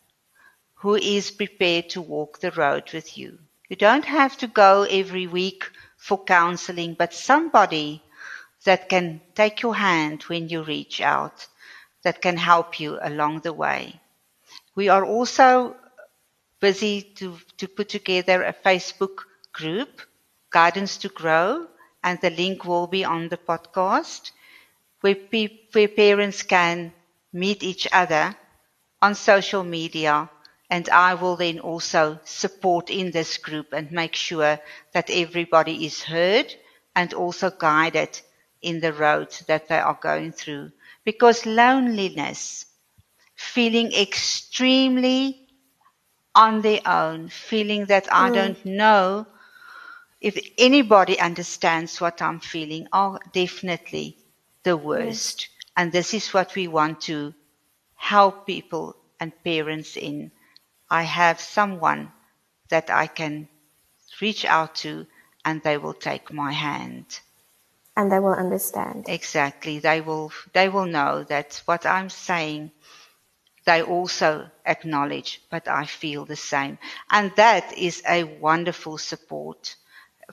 who 0.75 0.95
is 0.95 1.31
prepared 1.31 1.89
to 1.89 2.01
walk 2.01 2.39
the 2.39 2.51
road 2.51 2.93
with 2.93 3.17
you. 3.17 3.39
You 3.67 3.75
don't 3.75 4.05
have 4.05 4.37
to 4.37 4.47
go 4.47 4.83
every 4.83 5.25
week 5.25 5.71
for 5.97 6.23
counseling, 6.23 6.93
but 6.93 7.13
somebody 7.13 8.03
that 8.63 8.89
can 8.89 9.21
take 9.33 9.63
your 9.63 9.75
hand 9.75 10.21
when 10.23 10.49
you 10.49 10.61
reach 10.61 11.01
out 11.01 11.47
that 12.05 12.21
can 12.23 12.37
help 12.37 12.79
you 12.79 12.99
along 13.03 13.41
the 13.41 13.53
way. 13.53 13.99
We 14.75 14.89
are 14.89 15.05
also 15.05 15.75
busy 16.59 17.01
to, 17.17 17.37
to 17.57 17.67
put 17.67 17.89
together 17.89 18.43
a 18.43 18.53
Facebook 18.53 19.19
group, 19.53 20.01
Guidance 20.51 20.97
to 20.97 21.09
Grow, 21.09 21.67
and 22.03 22.19
the 22.21 22.29
link 22.31 22.65
will 22.65 22.87
be 22.87 23.05
on 23.05 23.29
the 23.29 23.37
podcast, 23.37 24.31
where, 25.01 25.15
pe- 25.15 25.59
where 25.73 25.87
parents 25.87 26.43
can 26.43 26.93
meet 27.33 27.63
each 27.63 27.87
other 27.93 28.35
on 29.01 29.15
social 29.15 29.63
media. 29.63 30.29
And 30.69 30.89
I 30.89 31.15
will 31.15 31.37
then 31.37 31.59
also 31.59 32.19
support 32.25 32.89
in 32.89 33.11
this 33.11 33.37
group 33.37 33.73
and 33.73 33.91
make 33.91 34.15
sure 34.15 34.59
that 34.93 35.09
everybody 35.11 35.85
is 35.85 36.03
heard 36.03 36.53
and 36.95 37.13
also 37.13 37.51
guided 37.51 38.19
in 38.61 38.81
the 38.81 38.93
road 38.93 39.31
that 39.47 39.67
they 39.69 39.79
are 39.79 39.99
going 40.01 40.31
through 40.33 40.71
because 41.05 41.45
loneliness, 41.45 42.65
feeling 43.35 43.93
extremely 43.93 45.47
on 46.35 46.61
their 46.61 46.81
own, 46.85 47.29
feeling 47.29 47.85
that 47.85 48.07
I 48.11 48.29
mm. 48.29 48.33
don't 48.33 48.65
know 48.65 49.27
if 50.21 50.37
anybody 50.57 51.19
understands 51.19 52.01
what 52.01 52.21
I'm 52.21 52.39
feeling, 52.39 52.87
are 52.91 53.19
definitely 53.31 54.17
the 54.63 54.75
worst. 54.75 55.41
Yes. 55.41 55.49
And 55.77 55.91
this 55.91 56.13
is 56.13 56.33
what 56.33 56.55
we 56.55 56.67
want 56.67 57.01
to 57.01 57.33
help 57.95 58.47
people 58.47 58.95
and 59.19 59.31
parents 59.43 59.95
in. 59.97 60.31
I 60.89 61.03
have 61.03 61.39
someone 61.39 62.11
that 62.69 62.89
I 62.89 63.07
can 63.07 63.47
reach 64.21 64.45
out 64.45 64.75
to 64.75 65.05
and 65.45 65.61
they 65.61 65.77
will 65.77 65.93
take 65.93 66.33
my 66.33 66.51
hand 66.51 67.19
and 67.95 68.11
they 68.11 68.19
will 68.19 68.33
understand. 68.33 69.05
Exactly. 69.07 69.79
They 69.79 70.01
will, 70.01 70.31
they 70.53 70.69
will 70.69 70.85
know 70.85 71.23
that 71.23 71.61
what 71.65 71.85
I'm 71.85 72.09
saying, 72.09 72.71
they 73.65 73.81
also 73.81 74.47
acknowledge, 74.65 75.41
but 75.49 75.67
I 75.67 75.85
feel 75.85 76.25
the 76.25 76.35
same. 76.35 76.77
And 77.09 77.31
that 77.35 77.77
is 77.77 78.03
a 78.07 78.23
wonderful 78.23 78.97
support. 78.97 79.75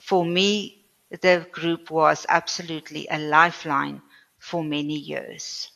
For 0.01 0.25
me, 0.25 0.85
the 1.09 1.47
group 1.51 1.89
was 1.89 2.25
absolutely 2.29 3.07
a 3.09 3.19
lifeline 3.19 4.01
for 4.37 4.63
many 4.63 4.95
years. 4.95 5.71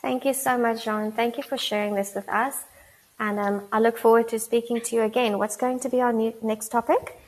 Thank 0.00 0.24
you 0.24 0.32
so 0.32 0.56
much, 0.56 0.84
Jeanne. 0.84 1.12
Thank 1.12 1.36
you 1.36 1.42
for 1.42 1.58
sharing 1.58 1.94
this 1.94 2.14
with 2.14 2.28
us. 2.28 2.64
And 3.18 3.38
um, 3.38 3.62
I 3.70 3.80
look 3.80 3.98
forward 3.98 4.28
to 4.28 4.38
speaking 4.38 4.80
to 4.80 4.96
you 4.96 5.02
again. 5.02 5.36
What's 5.36 5.56
going 5.56 5.80
to 5.80 5.90
be 5.90 6.00
our 6.00 6.12
new, 6.12 6.32
next 6.40 6.68
topic? 6.70 7.20